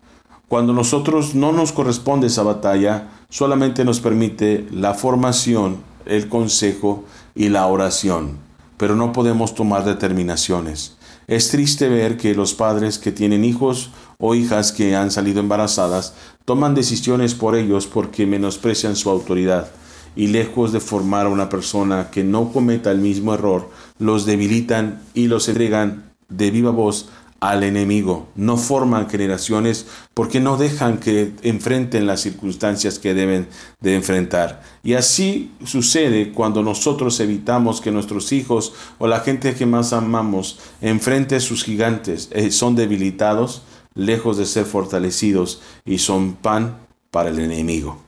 Cuando 0.49 0.73
nosotros 0.73 1.35
no 1.35 1.53
nos 1.53 1.73
corresponde 1.73 2.29
esa 2.29 2.43
batalla, 2.43 3.09
solamente 3.29 3.85
nos 3.85 4.01
permite 4.01 4.67
la 4.71 4.95
formación, 4.95 5.79
el 6.07 6.29
consejo 6.29 7.05
y 7.35 7.51
la 7.51 7.67
oración, 7.67 8.39
pero 8.77 8.97
no 8.97 9.13
podemos 9.13 9.55
tomar 9.55 9.85
determinaciones. 9.85 10.97
Es 11.27 11.51
triste 11.51 11.91
ver 11.91 12.17
que 12.17 12.35
los 12.35 12.55
padres 12.55 12.99
que 12.99 13.13
tienen 13.13 13.45
hijos 13.45 13.91
o 14.19 14.35
hijas 14.35 14.73
que 14.73 14.97
han 14.97 15.11
salido 15.11 15.41
embarazadas 15.41 16.15
toman 16.47 16.75
decisiones 16.75 17.35
por 17.35 17.55
ellos 17.55 17.87
porque 17.87 18.27
menosprecian 18.27 18.97
su 18.97 19.11
autoridad 19.11 19.69
y 20.17 20.29
lejos 20.29 20.73
de 20.73 20.81
formar 20.81 21.27
a 21.27 21.29
una 21.29 21.51
persona 21.51 22.11
que 22.11 22.25
no 22.25 22.51
cometa 22.51 22.91
el 22.91 22.99
mismo 22.99 23.35
error, 23.35 23.69
los 23.99 24.25
debilitan 24.25 25.03
y 25.13 25.27
los 25.27 25.49
entregan 25.49 26.11
de 26.31 26.51
viva 26.51 26.71
voz 26.71 27.11
al 27.41 27.63
enemigo. 27.63 28.29
No 28.35 28.57
forman 28.57 29.09
generaciones 29.09 29.87
porque 30.15 30.41
no 30.41 30.57
dejan 30.57 30.99
que 30.99 31.33
enfrenten 31.43 32.07
las 32.07 32.21
circunstancias 32.21 32.99
que 32.99 33.15
deben 33.15 33.49
de 33.81 33.95
enfrentar. 33.95 34.63
Y 34.83 34.95
así 34.95 35.53
sucede 35.65 36.33
cuando 36.33 36.63
nosotros 36.63 37.21
evitamos 37.21 37.81
que 37.81 37.91
nuestros 37.91 38.33
hijos 38.33 38.73
o 38.99 39.07
la 39.07 39.21
gente 39.21 39.55
que 39.55 39.67
más 39.67 39.93
amamos 39.93 40.59
enfrente 40.81 41.41
sus 41.41 41.65
gigantes. 41.65 42.29
Eh, 42.33 42.51
son 42.51 42.75
debilitados, 42.75 43.63
lejos 43.95 44.37
de 44.37 44.47
ser 44.47 44.65
fortalecidos 44.65 45.63
y 45.85 45.99
son 45.99 46.35
pan 46.35 46.79
para 47.11 47.31
el 47.31 47.39
enemigo. 47.39 47.99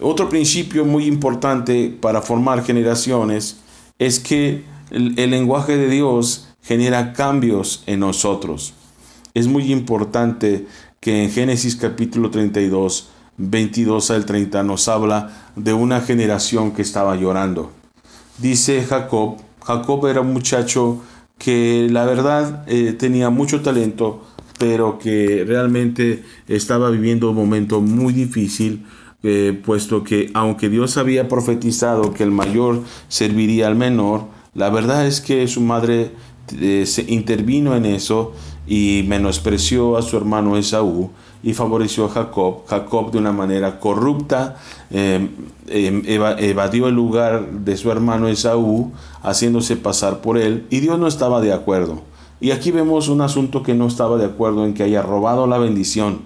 Otro 0.00 0.28
principio 0.28 0.84
muy 0.84 1.06
importante 1.06 1.96
para 2.00 2.22
formar 2.22 2.64
generaciones 2.64 3.58
es 3.98 4.20
que 4.20 4.64
el, 4.90 5.14
lenguaje 5.30 5.76
de 5.76 5.88
Dios 5.88 6.47
genera 6.68 7.14
cambios 7.14 7.82
en 7.86 8.00
nosotros. 8.00 8.74
Es 9.32 9.46
muy 9.46 9.72
importante 9.72 10.66
que 11.00 11.24
en 11.24 11.30
Génesis 11.30 11.76
capítulo 11.76 12.30
32, 12.30 13.08
22 13.38 14.10
al 14.10 14.26
30 14.26 14.62
nos 14.64 14.86
habla 14.86 15.48
de 15.56 15.72
una 15.72 16.02
generación 16.02 16.72
que 16.72 16.82
estaba 16.82 17.16
llorando. 17.16 17.72
Dice 18.36 18.84
Jacob, 18.84 19.38
Jacob 19.64 20.06
era 20.08 20.20
un 20.20 20.34
muchacho 20.34 21.00
que 21.38 21.88
la 21.90 22.04
verdad 22.04 22.64
eh, 22.66 22.92
tenía 22.92 23.30
mucho 23.30 23.62
talento, 23.62 24.26
pero 24.58 24.98
que 24.98 25.44
realmente 25.46 26.22
estaba 26.48 26.90
viviendo 26.90 27.30
un 27.30 27.36
momento 27.36 27.80
muy 27.80 28.12
difícil 28.12 28.84
eh, 29.22 29.58
puesto 29.64 30.04
que 30.04 30.30
aunque 30.34 30.68
Dios 30.68 30.98
había 30.98 31.28
profetizado 31.28 32.12
que 32.12 32.24
el 32.24 32.30
mayor 32.30 32.82
serviría 33.08 33.68
al 33.68 33.74
menor, 33.74 34.26
la 34.54 34.70
verdad 34.70 35.06
es 35.06 35.20
que 35.20 35.46
su 35.48 35.60
madre 35.60 36.12
eh, 36.60 36.86
se 36.86 37.02
intervino 37.02 37.74
en 37.74 37.86
eso 37.86 38.32
y 38.66 39.04
menospreció 39.06 39.96
a 39.96 40.02
su 40.02 40.16
hermano 40.16 40.56
Esaú 40.56 41.10
y 41.42 41.54
favoreció 41.54 42.06
a 42.06 42.08
Jacob. 42.08 42.66
Jacob 42.66 43.10
de 43.10 43.18
una 43.18 43.32
manera 43.32 43.80
corrupta 43.80 44.56
em, 44.90 45.28
em, 45.68 46.02
evadió 46.06 46.88
el 46.88 46.94
lugar 46.94 47.50
de 47.50 47.76
su 47.76 47.90
hermano 47.90 48.28
Esaú, 48.28 48.92
haciéndose 49.22 49.76
pasar 49.76 50.20
por 50.20 50.38
él, 50.38 50.66
y 50.70 50.80
Dios 50.80 50.98
no 50.98 51.06
estaba 51.06 51.40
de 51.40 51.52
acuerdo. 51.52 52.02
Y 52.40 52.50
aquí 52.52 52.70
vemos 52.70 53.08
un 53.08 53.20
asunto 53.20 53.62
que 53.62 53.74
no 53.74 53.86
estaba 53.86 54.16
de 54.16 54.26
acuerdo 54.26 54.64
en 54.64 54.74
que 54.74 54.84
haya 54.84 55.02
robado 55.02 55.46
la 55.46 55.58
bendición. 55.58 56.20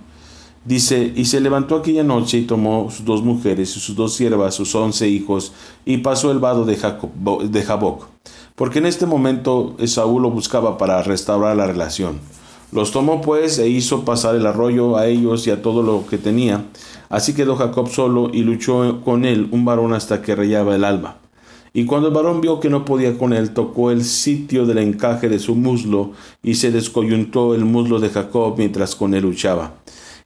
Dice, 0.65 1.13
y 1.17 1.25
se 1.25 1.41
levantó 1.41 1.75
aquella 1.75 2.05
noche 2.05 2.39
y 2.39 2.43
tomó 2.43 2.89
sus 2.89 3.05
dos 3.05 3.25
mujeres 3.25 3.71
sus 3.71 3.97
dos 3.97 4.15
siervas, 4.15 4.55
sus 4.55 4.73
once 4.77 5.09
hijos, 5.09 5.53
y 5.85 5.99
pasó 5.99 6.31
el 6.31 6.39
vado 6.39 6.65
de, 6.65 6.77
Jacob, 6.77 7.11
de 7.43 7.63
Jaboc, 7.63 8.07
porque 8.55 8.79
en 8.79 8.87
este 8.87 9.07
momento 9.07 9.77
Esaú 9.79 10.21
lo 10.21 10.31
buscaba 10.31 10.79
para 10.79 11.03
restaurar 11.03 11.57
la 11.57 11.67
relación. 11.67 12.21
Los 12.73 12.91
tomó 12.91 13.21
pues 13.21 13.59
e 13.59 13.69
hizo 13.69 14.05
pasar 14.05 14.35
el 14.35 14.47
arroyo 14.47 14.97
a 14.97 15.07
ellos 15.07 15.47
y 15.47 15.51
a 15.51 15.61
todo 15.61 15.83
lo 15.83 16.07
que 16.07 16.19
tenía. 16.19 16.65
Así 17.09 17.35
quedó 17.35 17.57
Jacob 17.57 17.89
solo 17.89 18.31
y 18.33 18.43
luchó 18.43 19.01
con 19.05 19.25
él 19.25 19.49
un 19.51 19.65
varón 19.65 19.93
hasta 19.93 20.23
que 20.23 20.35
rayaba 20.35 20.75
el 20.75 20.85
alba. 20.85 21.19
Y 21.75 21.85
cuando 21.87 22.09
el 22.09 22.15
varón 22.15 22.41
vio 22.41 22.61
que 22.61 22.71
no 22.71 22.85
podía 22.85 23.19
con 23.19 23.33
él, 23.33 23.55
tocó 23.55 23.91
el 23.91 24.05
sitio 24.05 24.67
del 24.67 24.79
encaje 24.79 25.29
de 25.29 25.39
su 25.39 25.55
muslo 25.55 26.13
y 26.43 26.55
se 26.55 26.71
descoyuntó 26.71 27.55
el 27.55 27.65
muslo 27.65 27.99
de 27.99 28.11
Jacob 28.11 28.55
mientras 28.57 28.95
con 28.95 29.15
él 29.15 29.23
luchaba 29.23 29.75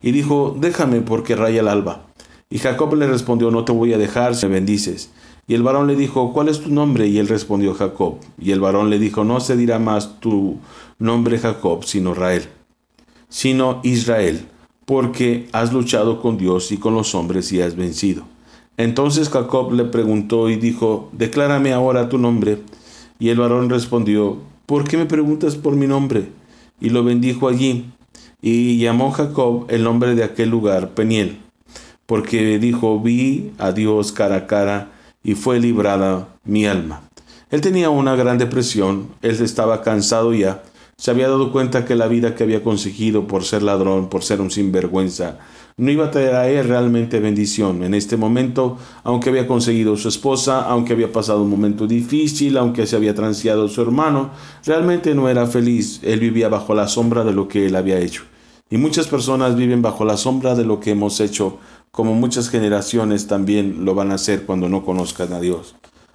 y 0.02 0.12
dijo, 0.12 0.56
déjame 0.58 1.00
porque 1.00 1.36
raya 1.36 1.60
el 1.60 1.68
alba. 1.68 2.06
Y 2.48 2.58
Jacob 2.58 2.94
le 2.94 3.06
respondió, 3.06 3.50
no 3.50 3.64
te 3.64 3.72
voy 3.72 3.92
a 3.92 3.98
dejar 3.98 4.36
si 4.36 4.46
me 4.46 4.54
bendices. 4.54 5.10
Y 5.48 5.54
el 5.54 5.62
varón 5.62 5.86
le 5.86 5.94
dijo, 5.94 6.32
¿cuál 6.32 6.48
es 6.48 6.60
tu 6.60 6.70
nombre? 6.70 7.06
Y 7.06 7.18
él 7.18 7.28
respondió, 7.28 7.74
Jacob. 7.74 8.16
Y 8.38 8.50
el 8.50 8.60
varón 8.60 8.90
le 8.90 8.98
dijo, 8.98 9.22
no 9.24 9.38
se 9.40 9.56
dirá 9.56 9.78
más 9.78 10.18
tu 10.20 10.58
nombre 10.98 11.38
Jacob, 11.38 11.84
sino 11.84 12.12
Israel, 12.12 12.48
sino 13.28 13.80
Israel, 13.84 14.46
porque 14.86 15.48
has 15.52 15.72
luchado 15.72 16.20
con 16.20 16.36
Dios 16.36 16.72
y 16.72 16.78
con 16.78 16.94
los 16.94 17.14
hombres 17.14 17.52
y 17.52 17.60
has 17.60 17.76
vencido. 17.76 18.24
Entonces 18.76 19.28
Jacob 19.28 19.72
le 19.72 19.84
preguntó 19.84 20.50
y 20.50 20.56
dijo, 20.56 21.10
declárame 21.12 21.72
ahora 21.72 22.08
tu 22.08 22.18
nombre. 22.18 22.58
Y 23.18 23.28
el 23.28 23.38
varón 23.38 23.70
respondió, 23.70 24.38
¿por 24.66 24.84
qué 24.84 24.96
me 24.96 25.06
preguntas 25.06 25.54
por 25.54 25.76
mi 25.76 25.86
nombre? 25.86 26.28
Y 26.80 26.90
lo 26.90 27.04
bendijo 27.04 27.48
allí. 27.48 27.86
Y 28.42 28.78
llamó 28.78 29.12
Jacob 29.12 29.66
el 29.68 29.84
nombre 29.84 30.14
de 30.14 30.24
aquel 30.24 30.50
lugar 30.50 30.90
Peniel, 30.90 31.38
porque 32.04 32.58
dijo, 32.58 33.00
vi 33.00 33.52
a 33.58 33.72
Dios 33.72 34.12
cara 34.12 34.36
a 34.36 34.46
cara 34.46 34.92
y 35.26 35.34
fue 35.34 35.58
librada 35.58 36.28
mi 36.44 36.66
alma. 36.66 37.02
Él 37.50 37.60
tenía 37.60 37.90
una 37.90 38.14
gran 38.14 38.38
depresión, 38.38 39.08
él 39.22 39.36
estaba 39.42 39.82
cansado 39.82 40.32
ya, 40.32 40.62
se 40.96 41.10
había 41.10 41.28
dado 41.28 41.50
cuenta 41.50 41.84
que 41.84 41.96
la 41.96 42.06
vida 42.06 42.36
que 42.36 42.44
había 42.44 42.62
conseguido 42.62 43.26
por 43.26 43.42
ser 43.42 43.64
ladrón, 43.64 44.08
por 44.08 44.22
ser 44.22 44.40
un 44.40 44.52
sinvergüenza, 44.52 45.38
no 45.76 45.90
iba 45.90 46.06
a 46.06 46.10
traer 46.12 46.68
realmente 46.68 47.18
bendición. 47.18 47.82
En 47.82 47.94
este 47.94 48.16
momento, 48.16 48.78
aunque 49.02 49.30
había 49.30 49.48
conseguido 49.48 49.96
su 49.96 50.08
esposa, 50.08 50.62
aunque 50.62 50.92
había 50.92 51.12
pasado 51.12 51.42
un 51.42 51.50
momento 51.50 51.88
difícil, 51.88 52.56
aunque 52.56 52.86
se 52.86 52.94
había 52.94 53.14
transeado 53.14 53.68
su 53.68 53.82
hermano, 53.82 54.30
realmente 54.64 55.12
no 55.14 55.28
era 55.28 55.46
feliz. 55.46 56.00
Él 56.04 56.20
vivía 56.20 56.48
bajo 56.48 56.72
la 56.72 56.86
sombra 56.86 57.24
de 57.24 57.32
lo 57.32 57.48
que 57.48 57.66
él 57.66 57.74
había 57.74 57.98
hecho. 57.98 58.22
Y 58.70 58.78
muchas 58.78 59.06
personas 59.06 59.54
viven 59.54 59.82
bajo 59.82 60.04
la 60.04 60.16
sombra 60.16 60.54
de 60.54 60.64
lo 60.64 60.80
que 60.80 60.92
hemos 60.92 61.20
hecho 61.20 61.58
como 61.90 62.14
muchas 62.14 62.50
generaciones 62.50 63.26
también 63.26 63.84
lo 63.84 63.94
van 63.94 64.12
a 64.12 64.16
hacer 64.16 64.44
cuando 64.44 64.68
no 64.68 64.84
conozcan 64.84 65.32
a 65.32 65.40
Dios. 65.40 65.74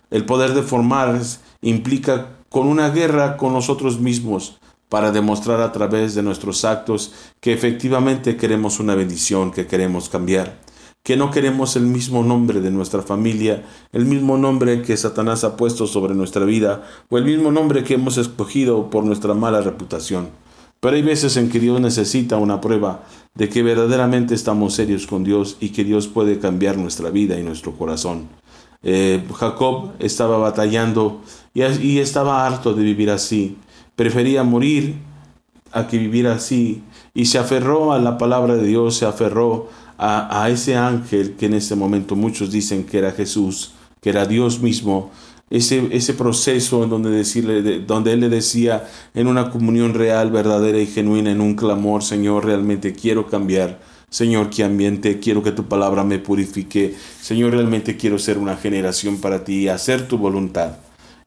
El 0.10 0.26
poder 0.26 0.54
de 0.54 0.62
formar 0.62 1.20
implica 1.62 2.38
con 2.50 2.68
una 2.68 2.90
guerra 2.90 3.38
con 3.38 3.54
nosotros 3.54 4.00
mismos 4.00 4.60
para 4.90 5.14
demostrar 5.14 5.62
a 5.62 5.72
través 5.72 6.16
de 6.16 6.22
nuestros 6.22 6.66
actos 6.66 7.14
que 7.40 7.54
efectivamente 7.54 8.36
queremos 8.36 8.82
una 8.82 8.94
bendición, 8.94 9.52
que 9.52 9.66
queremos 9.66 10.10
cambiar, 10.10 10.60
que 11.02 11.16
no 11.16 11.32
queremos 11.32 11.78
el 11.78 11.84
mismo 11.84 12.24
nombre 12.24 12.60
de 12.60 12.72
nuestra 12.72 13.02
familia, 13.02 13.64
el 13.94 14.06
mismo 14.06 14.38
nombre 14.38 14.82
que 14.82 14.98
Satanás 14.98 15.46
ha 15.46 15.56
puesto 15.56 15.88
sobre 15.88 16.14
nuestra 16.14 16.44
vida 16.44 16.84
o 17.10 17.18
el 17.18 17.24
mismo 17.24 17.52
nombre 17.52 17.86
que 17.86 17.94
hemos 17.94 18.18
escogido 18.18 18.90
por 18.90 19.06
nuestra 19.06 19.34
mala 19.34 19.62
reputación. 19.62 20.30
Pero 20.82 20.96
hay 20.96 21.04
veces 21.04 21.38
en 21.38 21.50
que 21.50 21.60
Dios 21.60 21.80
necesita 21.80 22.38
una 22.38 22.60
prueba 22.60 23.04
de 23.36 23.50
que 23.50 23.62
verdaderamente 23.62 24.34
estamos 24.34 24.74
serios 24.74 25.06
con 25.06 25.24
Dios 25.24 25.58
y 25.60 25.70
que 25.70 25.84
Dios 25.84 26.08
puede 26.08 26.40
cambiar 26.40 26.78
nuestra 26.78 27.12
vida 27.12 27.40
y 27.40 27.44
nuestro 27.44 27.78
corazón. 27.78 28.28
Eh, 28.82 29.24
Jacob 29.32 29.92
estaba 30.00 30.40
batallando 30.40 31.22
y, 31.54 32.00
estaba 32.00 32.48
harto 32.48 32.74
de 32.74 32.84
vivir 32.84 33.12
así. 33.12 33.58
Prefería 33.96 34.44
morir 34.44 34.96
a 35.72 35.88
que 35.88 36.00
vivir 36.00 36.26
así. 36.26 36.82
Y 37.14 37.26
se 37.26 37.38
aferró 37.38 37.94
a 37.94 38.00
la 38.00 38.18
palabra 38.18 38.56
de 38.56 38.66
Dios, 38.66 38.98
se 38.98 39.06
aferró 39.06 39.70
a, 40.00 40.44
a 40.44 40.50
ese 40.50 40.78
ángel 40.78 41.36
que 41.36 41.46
en 41.46 41.54
ese 41.54 41.76
momento 41.76 42.16
muchos 42.16 42.52
dicen 42.52 42.86
que 42.86 42.98
era 42.98 43.12
Jesús, 43.12 43.74
que 44.02 44.10
era 44.10 44.26
Dios 44.26 44.62
mismo, 44.62 45.12
ese, 45.52 45.90
ese 45.92 46.14
proceso 46.14 46.84
en 46.84 46.90
donde, 46.90 47.10
decirle, 47.12 47.80
donde 47.80 48.14
Él 48.14 48.22
le 48.22 48.30
decía 48.30 48.88
en 49.14 49.28
una 49.28 49.52
comunión 49.52 49.94
real, 49.94 50.32
verdadera 50.32 50.80
y 50.80 50.88
genuina, 50.88 51.30
en 51.30 51.42
un 51.42 51.56
clamor, 51.56 52.04
Señor, 52.04 52.46
realmente 52.46 52.94
quiero 52.94 53.28
cambiar. 53.28 53.80
Señor, 54.10 54.50
que 54.50 54.64
ambiente, 54.64 55.20
quiero 55.20 55.44
que 55.44 55.52
tu 55.52 55.66
palabra 55.66 56.04
me 56.04 56.20
purifique. 56.20 56.96
Señor, 57.22 57.52
realmente 57.52 57.96
quiero 57.96 58.18
ser 58.18 58.38
una 58.38 58.58
generación 58.58 59.22
para 59.22 59.44
ti, 59.44 59.68
hacer 59.68 60.08
tu 60.08 60.18
voluntad. 60.18 60.78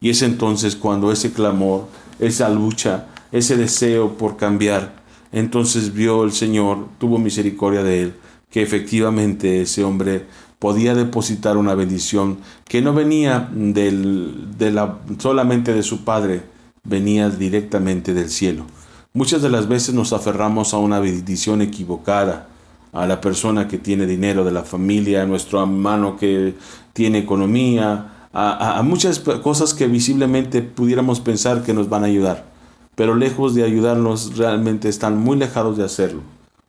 Y 0.00 0.10
es 0.10 0.22
entonces 0.22 0.74
cuando 0.74 1.12
ese 1.12 1.32
clamor, 1.32 1.86
esa 2.18 2.48
lucha, 2.48 3.06
ese 3.32 3.56
deseo 3.56 4.18
por 4.18 4.36
cambiar, 4.36 5.02
entonces 5.32 5.92
vio 5.92 6.24
el 6.24 6.32
Señor, 6.32 6.88
tuvo 6.98 7.18
misericordia 7.18 7.82
de 7.82 8.02
él, 8.02 8.14
que 8.50 8.62
efectivamente 8.62 9.62
ese 9.62 9.82
hombre 9.82 10.26
podía 10.64 10.94
depositar 10.94 11.58
una 11.58 11.74
bendición 11.74 12.38
que 12.66 12.80
no 12.80 12.94
venía 12.94 13.50
del, 13.52 14.56
de 14.56 14.70
la, 14.70 14.96
solamente 15.18 15.74
de 15.74 15.82
su 15.82 16.04
Padre, 16.04 16.40
venía 16.84 17.28
directamente 17.28 18.14
del 18.14 18.30
cielo. 18.30 18.64
Muchas 19.12 19.42
de 19.42 19.50
las 19.50 19.68
veces 19.68 19.94
nos 19.94 20.14
aferramos 20.14 20.72
a 20.72 20.78
una 20.78 21.00
bendición 21.00 21.60
equivocada, 21.60 22.48
a 22.94 23.06
la 23.06 23.20
persona 23.20 23.68
que 23.68 23.76
tiene 23.76 24.06
dinero 24.06 24.42
de 24.42 24.52
la 24.52 24.62
familia, 24.62 25.20
a 25.20 25.26
nuestro 25.26 25.60
hermano 25.60 26.16
que 26.16 26.54
tiene 26.94 27.18
economía, 27.18 28.28
a, 28.32 28.78
a, 28.78 28.82
muchas 28.82 29.18
cosas 29.18 29.74
que 29.74 29.86
visiblemente 29.86 30.62
pudiéramos 30.62 31.20
pensar 31.20 31.62
que 31.62 31.74
nos 31.74 31.90
van 31.90 32.04
a 32.04 32.06
ayudar, 32.06 32.46
pero 32.94 33.14
lejos 33.14 33.54
de 33.54 33.64
ayudarnos 33.64 34.38
realmente 34.38 34.88
están 34.88 35.18
muy 35.18 35.36
lejados 35.36 35.76
de 35.76 35.84
hacerlo. 35.84 36.22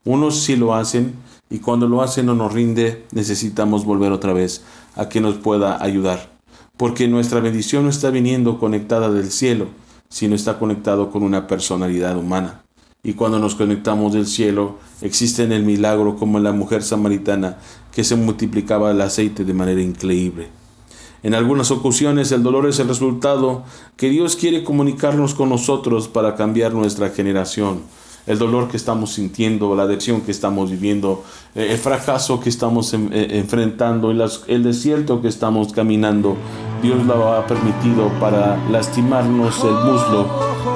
Unos 0.04 0.44
sí 0.44 0.58
lo 0.58 0.76
hacen 0.76 1.14
y 1.50 1.60
cuando 1.60 1.88
lo 1.88 2.02
hace 2.02 2.24
no 2.24 2.34
nos 2.34 2.54
rinde, 2.54 3.06
necesitamos 3.12 3.86
volver 3.86 4.12
otra 4.12 4.34
vez 4.34 4.64
a 4.96 5.10
que 5.10 5.22
nos 5.22 5.36
pueda 5.36 5.82
ayudar. 5.84 6.32
Porque 6.76 7.08
nuestra 7.08 7.40
bendición 7.40 7.84
no 7.84 7.90
está 7.90 8.10
viniendo 8.10 8.60
conectada 8.60 9.12
del 9.12 9.32
cielo, 9.32 9.68
sino 10.10 10.36
está 10.36 10.58
conectado 10.58 11.12
con 11.12 11.24
una 11.24 11.48
personalidad 11.48 12.18
humana. 12.18 12.64
Y 13.04 13.14
cuando 13.14 13.38
nos 13.38 13.54
conectamos 13.54 14.14
del 14.14 14.26
cielo, 14.26 14.80
existe 15.02 15.44
en 15.44 15.52
el 15.52 15.64
milagro 15.64 16.16
como 16.16 16.40
en 16.40 16.44
la 16.44 16.52
mujer 16.52 16.82
samaritana 16.82 17.60
que 17.94 18.04
se 18.04 18.16
multiplicaba 18.16 18.90
el 18.92 19.00
aceite 19.00 19.46
de 19.46 19.54
manera 19.54 19.82
increíble. 19.82 20.50
En 21.22 21.36
algunas 21.36 21.70
ocasiones 21.70 22.32
el 22.32 22.44
dolor 22.44 22.68
es 22.68 22.80
el 22.80 22.88
resultado 22.88 23.64
que 23.98 24.10
Dios 24.10 24.36
quiere 24.36 24.64
comunicarnos 24.64 25.36
con 25.36 25.50
nosotros 25.50 26.08
para 26.08 26.36
cambiar 26.36 26.74
nuestra 26.74 27.10
generación 27.10 27.82
el 28.28 28.40
dolor 28.40 28.68
que 28.68 28.78
estamos 28.78 29.14
sintiendo, 29.14 29.76
la 29.76 29.84
adicción 29.84 30.22
que 30.22 30.32
estamos 30.32 30.72
viviendo, 30.72 31.24
eh, 31.54 31.68
el 31.72 31.78
fracaso 31.78 32.40
que 32.40 32.50
estamos 32.50 32.94
eh, 32.94 33.00
enfrentando, 33.12 34.12
el 34.12 34.64
desierto 34.64 35.22
que 35.22 35.28
estamos 35.28 35.74
caminando. 35.74 36.36
Dios 36.82 37.06
lo 37.06 37.34
ha 37.34 37.46
permitido 37.48 38.10
para 38.20 38.58
lastimarnos 38.70 39.64
el 39.64 39.74
muslo, 39.74 40.28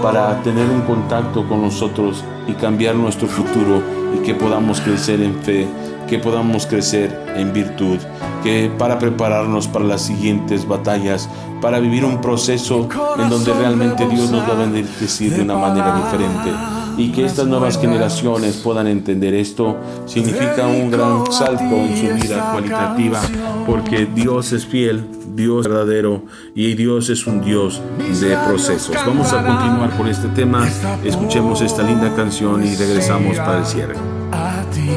para 0.01 0.41
tener 0.43 0.69
un 0.69 0.81
contacto 0.81 1.47
con 1.47 1.62
nosotros 1.62 2.23
y 2.47 2.53
cambiar 2.53 2.95
nuestro 2.95 3.27
futuro 3.27 3.81
y 4.15 4.23
que 4.25 4.33
podamos 4.33 4.81
crecer 4.81 5.21
en 5.21 5.35
fe, 5.43 5.67
que 6.07 6.17
podamos 6.17 6.65
crecer 6.65 7.15
en 7.35 7.53
virtud, 7.53 7.97
que 8.43 8.71
para 8.77 8.97
prepararnos 8.97 9.67
para 9.67 9.85
las 9.85 10.01
siguientes 10.01 10.67
batallas, 10.67 11.29
para 11.62 11.79
vivir 11.79 12.05
un 12.05 12.21
proceso 12.21 12.88
en 13.19 13.29
donde 13.29 13.53
realmente 13.53 14.07
Dios 14.07 14.31
nos 14.31 14.47
va 14.47 14.53
a 14.53 14.65
bendecir 14.65 15.35
de 15.35 15.41
una 15.41 15.57
manera 15.57 15.95
diferente 15.95 16.79
y 16.97 17.12
que 17.12 17.25
estas 17.25 17.47
nuevas 17.47 17.80
generaciones 17.80 18.58
puedan 18.58 18.88
entender 18.88 19.34
esto 19.34 19.78
significa 20.06 20.67
un 20.67 20.91
gran 20.91 21.32
salto 21.32 21.63
en 21.63 21.97
su 21.97 22.28
vida 22.28 22.52
cualitativa 22.52 23.21
porque 23.65 24.06
Dios 24.06 24.52
es 24.52 24.65
fiel, 24.65 25.06
Dios 25.36 25.65
es 25.65 25.71
verdadero 25.71 26.23
y 26.56 26.73
Dios 26.73 27.10
es 27.10 27.25
un 27.28 27.41
Dios 27.41 27.82
de 28.19 28.36
procesos. 28.47 28.95
Vamos 29.06 29.32
a 29.34 29.45
continuar 29.45 29.95
con 29.95 30.08
este 30.08 30.28
tema, 30.30 30.67
escuchemos 31.04 31.62
esta 31.62 31.84
linda 31.84 32.13
canción 32.15 32.65
y 32.65 32.75
regresamos 32.75 33.38
para 33.38 33.60
el 33.60 33.65
cierre. 33.65 33.95
A 34.32 34.63
ti, 34.73 34.89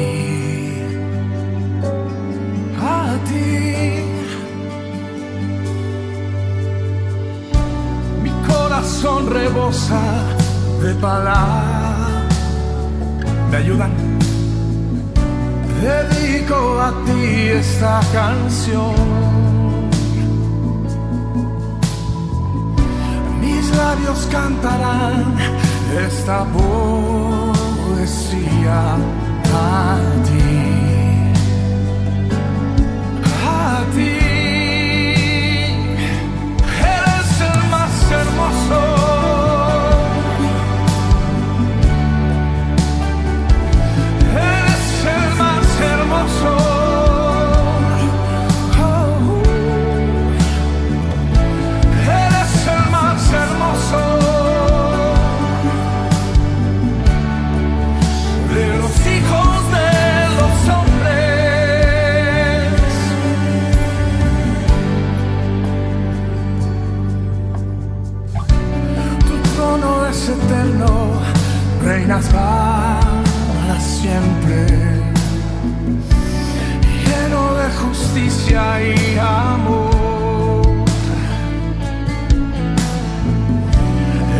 a 2.79 3.17
ti. 3.25 4.03
Mi 8.21 8.31
corazón 8.47 9.29
rebosa 9.29 10.42
de 10.83 10.93
palabras 10.95 12.27
me 13.49 13.57
ayudan. 13.57 13.91
Dedico 15.81 16.81
a 16.81 16.91
ti 17.05 17.23
esta 17.61 18.01
canción. 18.11 18.95
Mis 23.39 23.65
labios 23.77 24.27
cantarán 24.29 25.35
esta 26.05 26.43
poesía 26.45 27.77
a 29.53 29.97
ti. 30.27 30.51
A 33.47 33.85
ti. 33.95 34.15
Eres 36.97 37.31
el 37.51 37.59
más 37.71 37.95
hermoso. 38.11 39.02
Justicia 78.53 78.81
y 78.81 79.17
amor. 79.17 80.61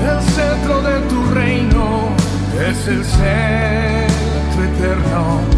El 0.09 0.21
centro 0.21 0.81
de 0.81 0.99
tu 1.09 1.25
reino 1.33 2.09
es 2.69 2.87
el 2.87 3.03
centro 3.03 4.63
eterno. 4.63 5.52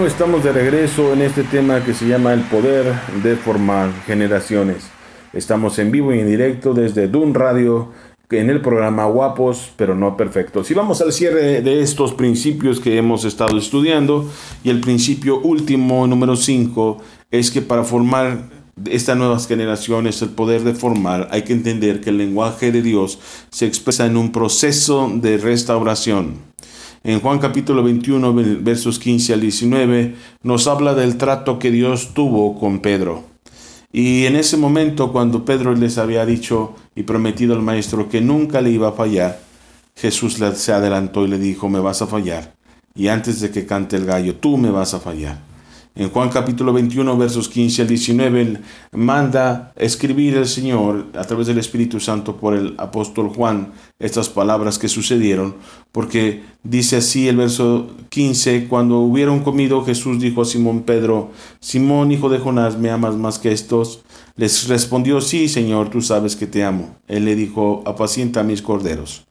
Bueno, 0.00 0.14
estamos 0.14 0.42
de 0.42 0.52
regreso 0.52 1.12
en 1.12 1.20
este 1.20 1.42
tema 1.42 1.84
que 1.84 1.92
se 1.92 2.08
llama 2.08 2.32
el 2.32 2.40
poder 2.40 2.86
de 3.22 3.36
formar 3.36 3.92
generaciones. 4.06 4.88
Estamos 5.34 5.78
en 5.78 5.90
vivo 5.90 6.14
y 6.14 6.20
en 6.20 6.26
directo 6.26 6.72
desde 6.72 7.06
Dun 7.06 7.34
Radio 7.34 7.90
en 8.30 8.48
el 8.48 8.62
programa 8.62 9.04
Guapos 9.04 9.72
pero 9.76 9.94
no 9.94 10.16
perfectos. 10.16 10.70
Y 10.70 10.74
vamos 10.74 11.02
al 11.02 11.12
cierre 11.12 11.60
de 11.60 11.82
estos 11.82 12.14
principios 12.14 12.80
que 12.80 12.96
hemos 12.96 13.26
estado 13.26 13.58
estudiando. 13.58 14.26
Y 14.64 14.70
el 14.70 14.80
principio 14.80 15.38
último, 15.38 16.06
número 16.06 16.34
5, 16.34 16.96
es 17.30 17.50
que 17.50 17.60
para 17.60 17.84
formar 17.84 18.48
estas 18.86 19.18
nuevas 19.18 19.46
generaciones, 19.46 20.22
el 20.22 20.30
poder 20.30 20.62
de 20.62 20.72
formar, 20.72 21.28
hay 21.30 21.42
que 21.42 21.52
entender 21.52 22.00
que 22.00 22.08
el 22.08 22.16
lenguaje 22.16 22.72
de 22.72 22.80
Dios 22.80 23.18
se 23.50 23.66
expresa 23.66 24.06
en 24.06 24.16
un 24.16 24.32
proceso 24.32 25.12
de 25.12 25.36
restauración. 25.36 26.49
En 27.02 27.20
Juan 27.20 27.38
capítulo 27.38 27.82
21, 27.82 28.34
versos 28.60 28.98
15 28.98 29.32
al 29.32 29.40
19, 29.40 30.16
nos 30.42 30.66
habla 30.66 30.94
del 30.94 31.16
trato 31.16 31.58
que 31.58 31.70
Dios 31.70 32.12
tuvo 32.12 32.58
con 32.58 32.80
Pedro. 32.80 33.24
Y 33.90 34.26
en 34.26 34.36
ese 34.36 34.58
momento, 34.58 35.10
cuando 35.10 35.46
Pedro 35.46 35.74
les 35.74 35.96
había 35.96 36.26
dicho 36.26 36.74
y 36.94 37.04
prometido 37.04 37.54
al 37.54 37.62
maestro 37.62 38.10
que 38.10 38.20
nunca 38.20 38.60
le 38.60 38.72
iba 38.72 38.88
a 38.88 38.92
fallar, 38.92 39.40
Jesús 39.96 40.38
se 40.54 40.72
adelantó 40.72 41.24
y 41.24 41.28
le 41.28 41.38
dijo, 41.38 41.70
me 41.70 41.80
vas 41.80 42.02
a 42.02 42.06
fallar. 42.06 42.54
Y 42.94 43.08
antes 43.08 43.40
de 43.40 43.50
que 43.50 43.64
cante 43.64 43.96
el 43.96 44.04
gallo, 44.04 44.36
tú 44.36 44.58
me 44.58 44.70
vas 44.70 44.92
a 44.92 45.00
fallar. 45.00 45.49
En 45.96 46.08
Juan 46.08 46.28
capítulo 46.28 46.72
21, 46.72 47.18
versos 47.18 47.48
15 47.48 47.82
al 47.82 47.88
19, 47.88 48.60
manda 48.92 49.72
escribir 49.74 50.36
el 50.36 50.46
Señor 50.46 51.06
a 51.18 51.24
través 51.24 51.48
del 51.48 51.58
Espíritu 51.58 51.98
Santo 51.98 52.36
por 52.36 52.54
el 52.54 52.74
apóstol 52.78 53.28
Juan 53.34 53.72
estas 53.98 54.28
palabras 54.28 54.78
que 54.78 54.88
sucedieron, 54.88 55.56
porque 55.90 56.44
dice 56.62 56.98
así 56.98 57.26
el 57.26 57.38
verso 57.38 57.90
15, 58.08 58.68
cuando 58.68 59.00
hubieron 59.00 59.40
comido 59.40 59.84
Jesús 59.84 60.20
dijo 60.20 60.42
a 60.42 60.44
Simón 60.44 60.82
Pedro, 60.82 61.32
Simón 61.58 62.12
hijo 62.12 62.28
de 62.28 62.38
Jonás, 62.38 62.78
¿me 62.78 62.90
amas 62.90 63.16
más 63.16 63.40
que 63.40 63.50
estos? 63.50 64.02
Les 64.36 64.68
respondió, 64.68 65.20
sí, 65.20 65.48
Señor, 65.48 65.90
tú 65.90 66.00
sabes 66.02 66.36
que 66.36 66.46
te 66.46 66.62
amo. 66.62 66.96
Él 67.08 67.24
le 67.24 67.34
dijo, 67.34 67.82
apacienta 67.84 68.44
mis 68.44 68.62
corderos. 68.62 69.26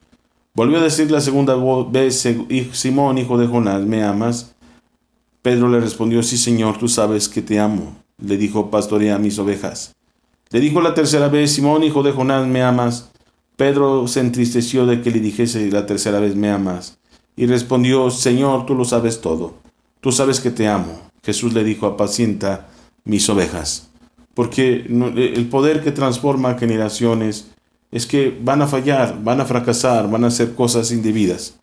Volvió 0.54 0.80
a 0.80 0.84
decir 0.84 1.10
la 1.10 1.22
segunda 1.22 1.56
vez, 1.90 2.28
Simón 2.74 3.18
hijo 3.18 3.38
de 3.38 3.48
Jonás, 3.48 3.82
¿me 3.84 4.04
amas? 4.04 4.56
Pedro 5.42 5.70
le 5.70 5.80
respondió, 5.80 6.22
sí 6.24 6.38
Señor, 6.38 6.78
tú 6.78 6.88
sabes 6.88 7.30
que 7.30 7.42
te 7.42 7.60
amo. 7.60 7.96
Le 8.18 8.38
dijo, 8.38 8.70
pastorea 8.70 9.18
mis 9.18 9.40
ovejas. 9.40 9.96
Le 10.52 10.60
dijo 10.60 10.82
la 10.82 10.94
tercera 10.94 11.30
vez, 11.30 11.54
Simón, 11.54 11.84
hijo 11.84 12.04
de 12.04 12.12
Jonás, 12.12 12.48
¿me 12.48 12.62
amas? 12.62 13.10
Pedro 13.56 14.08
se 14.08 14.20
entristeció 14.20 14.86
de 14.86 15.02
que 15.02 15.12
le 15.12 15.20
dijese 15.20 15.70
la 15.72 15.86
tercera 15.86 16.20
vez, 16.20 16.36
¿me 16.36 16.50
amas? 16.50 16.98
Y 17.36 17.46
respondió, 17.46 18.10
Señor, 18.10 18.66
tú 18.66 18.76
lo 18.76 18.84
sabes 18.84 19.22
todo. 19.22 19.56
Tú 20.02 20.12
sabes 20.12 20.40
que 20.40 20.52
te 20.52 20.68
amo. 20.68 21.02
Jesús 21.24 21.54
le 21.54 21.64
dijo, 21.64 21.86
apacienta 21.86 22.68
mis 23.06 23.30
ovejas. 23.30 23.90
Porque 24.34 24.86
el 24.88 25.48
poder 25.50 25.84
que 25.84 25.92
transforma 25.92 26.58
generaciones 26.58 27.52
es 27.92 28.06
que 28.06 28.38
van 28.42 28.62
a 28.62 28.68
fallar, 28.68 29.22
van 29.24 29.42
a 29.42 29.46
fracasar, 29.46 30.10
van 30.10 30.24
a 30.24 30.28
hacer 30.28 30.56
cosas 30.56 30.92
indebidas. 30.92 31.60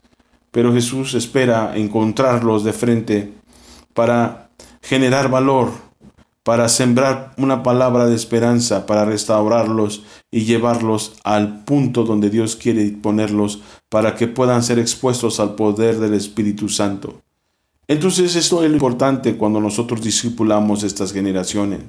Pero 0.50 0.72
Jesús 0.72 1.14
espera 1.14 1.76
encontrarlos 1.76 2.64
de 2.64 2.72
frente 2.72 3.32
para 3.96 4.50
generar 4.82 5.30
valor, 5.30 5.70
para 6.44 6.68
sembrar 6.68 7.32
una 7.38 7.64
palabra 7.64 8.06
de 8.06 8.14
esperanza, 8.14 8.86
para 8.86 9.04
restaurarlos 9.04 10.04
y 10.30 10.44
llevarlos 10.44 11.14
al 11.24 11.64
punto 11.64 12.04
donde 12.04 12.30
Dios 12.30 12.54
quiere 12.54 12.88
ponerlos 12.90 13.62
para 13.88 14.14
que 14.14 14.28
puedan 14.28 14.62
ser 14.62 14.78
expuestos 14.78 15.40
al 15.40 15.56
poder 15.56 15.98
del 15.98 16.14
Espíritu 16.14 16.68
Santo. 16.68 17.22
Entonces 17.88 18.36
esto 18.36 18.62
es 18.62 18.68
lo 18.68 18.76
importante 18.76 19.36
cuando 19.36 19.60
nosotros 19.60 20.02
discipulamos 20.02 20.82
estas 20.82 21.12
generaciones. 21.12 21.80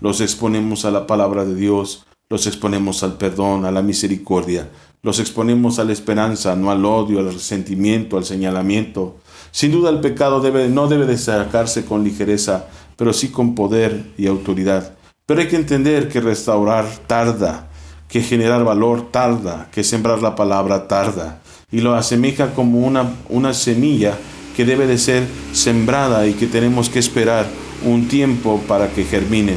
Los 0.00 0.20
exponemos 0.20 0.84
a 0.84 0.90
la 0.90 1.06
palabra 1.06 1.44
de 1.44 1.54
Dios, 1.54 2.06
los 2.30 2.46
exponemos 2.46 3.02
al 3.02 3.18
perdón, 3.18 3.66
a 3.66 3.70
la 3.70 3.82
misericordia, 3.82 4.70
los 5.02 5.18
exponemos 5.18 5.78
a 5.78 5.84
la 5.84 5.92
esperanza, 5.92 6.56
no 6.56 6.70
al 6.70 6.84
odio, 6.84 7.18
al 7.18 7.32
resentimiento, 7.32 8.16
al 8.16 8.24
señalamiento. 8.24 9.16
Sin 9.50 9.72
duda 9.72 9.90
el 9.90 10.00
pecado 10.00 10.40
debe, 10.40 10.68
no 10.68 10.86
debe 10.86 11.06
de 11.06 11.18
sacarse 11.18 11.84
con 11.84 12.04
ligereza, 12.04 12.66
pero 12.96 13.12
sí 13.12 13.28
con 13.28 13.54
poder 13.54 14.06
y 14.16 14.26
autoridad. 14.26 14.92
Pero 15.26 15.40
hay 15.40 15.48
que 15.48 15.56
entender 15.56 16.08
que 16.08 16.20
restaurar 16.20 16.86
tarda, 17.06 17.68
que 18.08 18.20
generar 18.20 18.64
valor 18.64 19.10
tarda, 19.10 19.68
que 19.72 19.84
sembrar 19.84 20.20
la 20.22 20.34
palabra 20.34 20.88
tarda. 20.88 21.40
Y 21.70 21.80
lo 21.80 21.94
asemeja 21.94 22.52
como 22.54 22.80
una, 22.86 23.14
una 23.28 23.54
semilla 23.54 24.18
que 24.56 24.64
debe 24.64 24.86
de 24.86 24.98
ser 24.98 25.26
sembrada 25.52 26.26
y 26.26 26.34
que 26.34 26.46
tenemos 26.46 26.90
que 26.90 26.98
esperar 26.98 27.46
un 27.84 28.08
tiempo 28.08 28.60
para 28.66 28.88
que 28.88 29.04
germine. 29.04 29.54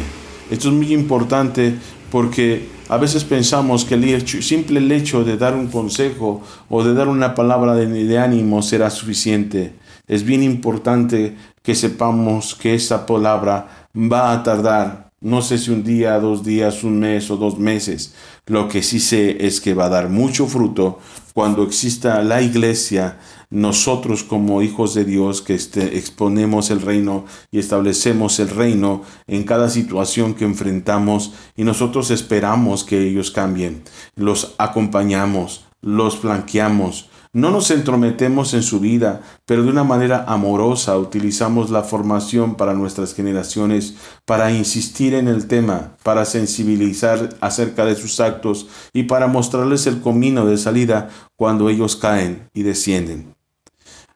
Esto 0.51 0.69
es 0.69 0.73
muy 0.75 0.93
importante 0.93 1.75
porque 2.11 2.67
a 2.89 2.97
veces 2.97 3.23
pensamos 3.23 3.85
que 3.85 3.95
el 3.95 4.27
simple 4.27 4.95
hecho 4.95 5.23
de 5.23 5.37
dar 5.37 5.55
un 5.55 5.67
consejo 5.67 6.43
o 6.69 6.83
de 6.83 6.93
dar 6.93 7.07
una 7.07 7.33
palabra 7.33 7.73
de, 7.73 7.87
de 7.87 8.19
ánimo 8.19 8.61
será 8.61 8.89
suficiente. 8.89 9.73
Es 10.07 10.23
bien 10.23 10.43
importante 10.43 11.35
que 11.61 11.75
sepamos 11.75 12.55
que 12.55 12.75
esa 12.75 13.05
palabra 13.05 13.87
va 13.95 14.33
a 14.33 14.43
tardar, 14.43 15.11
no 15.21 15.41
sé 15.41 15.57
si 15.57 15.71
un 15.71 15.83
día, 15.83 16.19
dos 16.19 16.43
días, 16.43 16.83
un 16.83 16.99
mes 16.99 17.31
o 17.31 17.37
dos 17.37 17.57
meses. 17.57 18.13
Lo 18.45 18.67
que 18.67 18.83
sí 18.83 18.99
sé 18.99 19.45
es 19.45 19.61
que 19.61 19.73
va 19.73 19.85
a 19.85 19.89
dar 19.89 20.09
mucho 20.09 20.47
fruto 20.47 20.99
cuando 21.33 21.63
exista 21.63 22.21
la 22.21 22.41
iglesia 22.41 23.17
nosotros 23.49 24.23
como 24.23 24.61
hijos 24.61 24.95
de 24.95 25.05
Dios 25.05 25.41
que 25.41 25.53
este, 25.53 25.97
exponemos 25.97 26.71
el 26.71 26.81
reino 26.81 27.25
y 27.51 27.59
establecemos 27.59 28.39
el 28.39 28.49
reino 28.49 29.03
en 29.27 29.43
cada 29.43 29.69
situación 29.69 30.33
que 30.33 30.43
enfrentamos 30.43 31.33
y 31.55 31.63
nosotros 31.63 32.09
esperamos 32.09 32.83
que 32.83 33.07
ellos 33.07 33.31
cambien, 33.31 33.83
los 34.15 34.55
acompañamos, 34.57 35.65
los 35.81 36.17
flanqueamos, 36.17 37.09
no 37.33 37.49
nos 37.49 37.71
entrometemos 37.71 38.53
en 38.53 38.61
su 38.61 38.79
vida, 38.79 39.21
pero 39.47 39.63
de 39.63 39.69
una 39.69 39.83
manera 39.83 40.23
amorosa 40.27 40.99
utilizamos 40.99 41.71
la 41.71 41.81
formación 41.81 42.53
para 42.53 42.75
nuestras 42.75 43.15
generaciones, 43.15 43.95
para 44.25 44.51
insistir 44.51 45.15
en 45.15 45.27
el 45.27 45.47
tema, 45.47 45.93
para 46.03 46.25
sensibilizar 46.25 47.29
acerca 47.41 47.85
de 47.85 47.95
sus 47.95 48.19
actos 48.19 48.67
y 48.93 49.03
para 49.03 49.25
mostrarles 49.25 49.87
el 49.87 50.03
camino 50.03 50.45
de 50.45 50.57
salida 50.57 51.09
cuando 51.35 51.69
ellos 51.69 51.95
caen 51.95 52.49
y 52.53 52.61
descienden. 52.61 53.33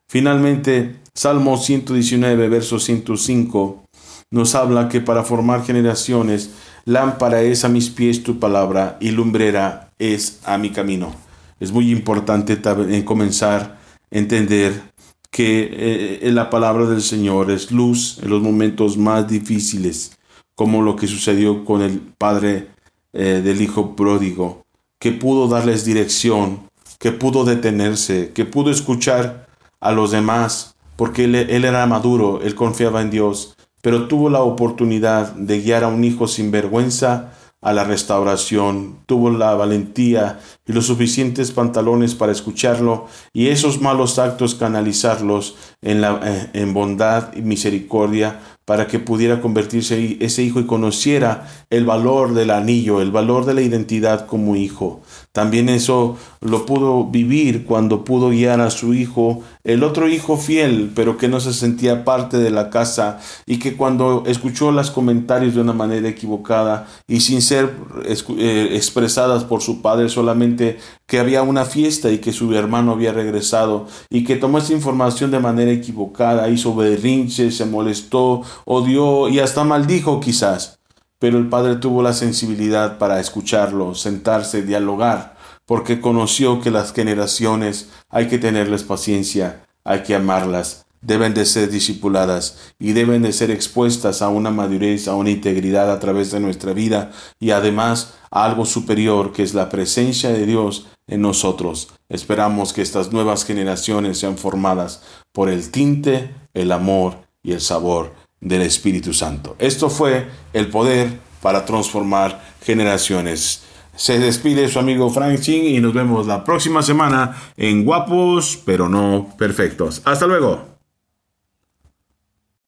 Finalmente, 0.08 0.98
Salmo 1.16 1.58
119, 1.58 2.48
verso 2.50 2.80
105, 2.80 3.84
nos 4.30 4.54
habla 4.54 4.90
que 4.90 5.02
para 5.02 5.24
formar 5.24 5.66
generaciones, 5.66 6.52
lámpara 6.86 7.42
es 7.42 7.66
a 7.66 7.70
mis 7.70 7.90
pies 7.90 8.22
tu 8.22 8.38
palabra 8.38 8.98
y 9.00 9.10
lumbrera 9.10 9.90
es 9.98 10.40
a 10.46 10.60
mi 10.60 10.70
camino. 10.70 11.27
Es 11.60 11.72
muy 11.72 11.92
importante 11.92 12.60
en 12.64 13.04
comenzar 13.04 13.62
a 13.62 13.78
entender 14.12 14.94
que 15.32 16.20
eh, 16.22 16.32
la 16.32 16.50
palabra 16.50 16.86
del 16.86 17.02
Señor 17.02 17.52
es 17.52 17.72
luz 17.72 18.20
en 18.22 18.30
los 18.30 18.42
momentos 18.42 18.98
más 18.98 19.28
difíciles, 19.28 20.18
como 20.56 20.82
lo 20.82 20.96
que 20.96 21.08
sucedió 21.08 21.66
con 21.66 21.82
el 21.82 22.00
padre 22.00 22.70
eh, 23.14 23.42
del 23.44 23.62
hijo 23.62 23.96
pródigo, 23.96 24.66
que 25.00 25.12
pudo 25.12 25.48
darles 25.48 25.86
dirección, 25.86 26.70
que 27.00 27.12
pudo 27.12 27.46
detenerse, 27.46 28.32
que 28.34 28.46
pudo 28.46 28.72
escuchar 28.72 29.48
a 29.80 29.92
los 29.92 30.12
demás, 30.12 30.76
porque 30.96 31.26
él, 31.26 31.36
era 31.36 31.86
maduro, 31.86 32.42
él 32.42 32.56
confiaba 32.56 33.02
en 33.02 33.12
Dios, 33.12 33.56
pero 33.82 34.08
tuvo 34.08 34.30
la 34.30 34.42
oportunidad 34.42 35.34
de 35.34 35.62
guiar 35.62 35.84
a 35.84 35.88
un 35.88 36.04
hijo 36.04 36.28
sin 36.28 36.50
vergüenza 36.50 37.34
a 37.62 37.74
la 37.74 37.84
restauración, 37.84 39.00
tuvo 39.08 39.32
la 39.32 39.56
valentía 39.56 40.40
y 40.66 40.74
los 40.74 40.86
suficientes 40.86 41.52
pantalones 41.52 42.14
para 42.14 42.32
escucharlo 42.32 43.08
y 43.34 43.48
esos 43.48 43.82
malos 43.82 44.20
actos 44.20 44.56
canalizarlos 44.56 45.56
en, 45.82 46.02
la, 46.02 46.20
eh, 46.24 46.50
en 46.54 46.74
bondad 46.74 47.36
y 47.36 47.42
misericordia 47.42 48.40
para 48.68 48.86
que 48.86 49.00
pudiera 49.00 49.40
convertirse 49.40 50.18
ese 50.20 50.44
hijo 50.44 50.60
y 50.60 50.66
conociera 50.66 51.48
el 51.70 51.86
valor 51.86 52.34
del 52.34 52.52
anillo, 52.52 53.00
el 53.00 53.12
valor 53.12 53.46
de 53.46 53.54
la 53.54 53.62
identidad 53.62 54.26
como 54.26 54.58
hijo. 54.58 55.00
También 55.32 55.70
eso 55.70 56.18
lo 56.42 56.66
pudo 56.66 57.06
vivir 57.06 57.64
cuando 57.64 58.04
pudo 58.04 58.30
guiar 58.30 58.60
a 58.60 58.70
su 58.70 58.94
hijo, 58.94 59.42
el 59.64 59.84
otro 59.84 60.10
hijo 60.10 60.36
fiel, 60.36 60.92
pero 60.94 61.18
que 61.18 61.30
no 61.30 61.40
se 61.40 61.54
sentía 61.54 62.04
parte 62.04 62.40
de 62.40 62.50
la 62.50 62.70
casa 62.70 63.20
y 63.46 63.60
que 63.60 63.78
cuando 63.78 64.24
escuchó 64.26 64.74
los 64.74 64.92
comentarios 64.92 65.56
de 65.56 65.62
una 65.62 65.74
manera 65.74 66.10
equivocada 66.10 66.88
y 67.08 67.22
sin 67.22 67.42
ser 67.42 67.74
eh, 68.04 68.70
expresadas 68.74 69.46
por 69.46 69.62
su 69.62 69.82
padre, 69.82 70.10
solamente 70.10 70.78
que 71.06 71.20
había 71.20 71.42
una 71.42 71.64
fiesta 71.64 72.12
y 72.12 72.18
que 72.18 72.34
su 72.34 72.54
hermano 72.54 72.92
había 72.92 73.14
regresado 73.14 73.88
y 74.10 74.26
que 74.26 74.36
tomó 74.36 74.58
esa 74.58 74.74
información 74.74 75.32
de 75.32 75.40
manera 75.40 75.72
equivocada, 75.72 76.50
hizo 76.50 76.76
berrinche, 76.76 77.50
se 77.52 77.66
molestó, 77.66 78.42
odió 78.66 79.30
y 79.30 79.40
hasta 79.40 79.64
maldijo 79.64 80.20
quizás. 80.20 80.80
Pero 81.20 81.38
el 81.38 81.50
padre 81.50 81.78
tuvo 81.78 82.04
la 82.04 82.14
sensibilidad 82.14 82.98
para 82.98 83.20
escucharlo, 83.20 83.96
sentarse, 83.96 84.62
dialogar, 84.62 85.36
porque 85.66 86.00
conoció 86.00 86.62
que 86.62 86.72
las 86.72 86.94
generaciones 86.94 87.90
hay 88.10 88.28
que 88.28 88.38
tenerles 88.38 88.84
paciencia, 88.84 89.66
hay 89.84 90.04
que 90.04 90.16
amarlas, 90.16 90.86
deben 91.02 91.34
de 91.34 91.46
ser 91.46 91.70
discipuladas 91.70 92.74
y 92.80 92.94
deben 92.94 93.22
de 93.22 93.34
ser 93.34 93.52
expuestas 93.52 94.22
a 94.22 94.30
una 94.30 94.52
madurez, 94.52 95.08
a 95.08 95.16
una 95.16 95.30
integridad 95.30 95.92
a 95.92 96.00
través 96.00 96.32
de 96.32 96.40
nuestra 96.40 96.74
vida 96.74 97.12
y 97.40 97.52
además 97.52 98.14
a 98.32 98.46
algo 98.46 98.66
superior 98.66 99.32
que 99.32 99.44
es 99.44 99.54
la 99.54 99.70
presencia 99.70 100.30
de 100.30 100.46
Dios 100.46 100.88
en 101.08 101.22
nosotros. 101.22 101.90
Esperamos 102.10 102.74
que 102.74 102.82
estas 102.82 103.12
nuevas 103.12 103.46
generaciones 103.46 104.20
sean 104.20 104.38
formadas 104.38 105.02
por 105.32 105.50
el 105.50 105.72
tinte, 105.72 106.36
el 106.54 106.72
amor 106.72 107.28
y 107.44 107.54
el 107.54 107.62
sabor 107.62 108.14
del 108.42 108.62
Espíritu 108.62 109.14
Santo. 109.14 109.56
Esto 109.60 109.90
fue 109.90 110.28
el 110.54 110.68
poder 110.68 111.20
para 111.42 111.66
transformar 111.66 112.42
generaciones. 112.64 113.64
Se 113.96 114.20
despide 114.20 114.68
su 114.68 114.80
amigo 114.80 115.10
Frank 115.10 115.40
Ching 115.40 115.76
y 115.76 115.80
nos 115.80 115.94
vemos 115.94 116.28
la 116.28 116.44
próxima 116.44 116.84
semana 116.84 117.36
en 117.58 117.84
Guapos 117.84 118.60
pero 118.66 118.88
no 118.90 119.30
perfectos. 119.38 120.02
Hasta 120.06 120.28
luego. 120.28 120.67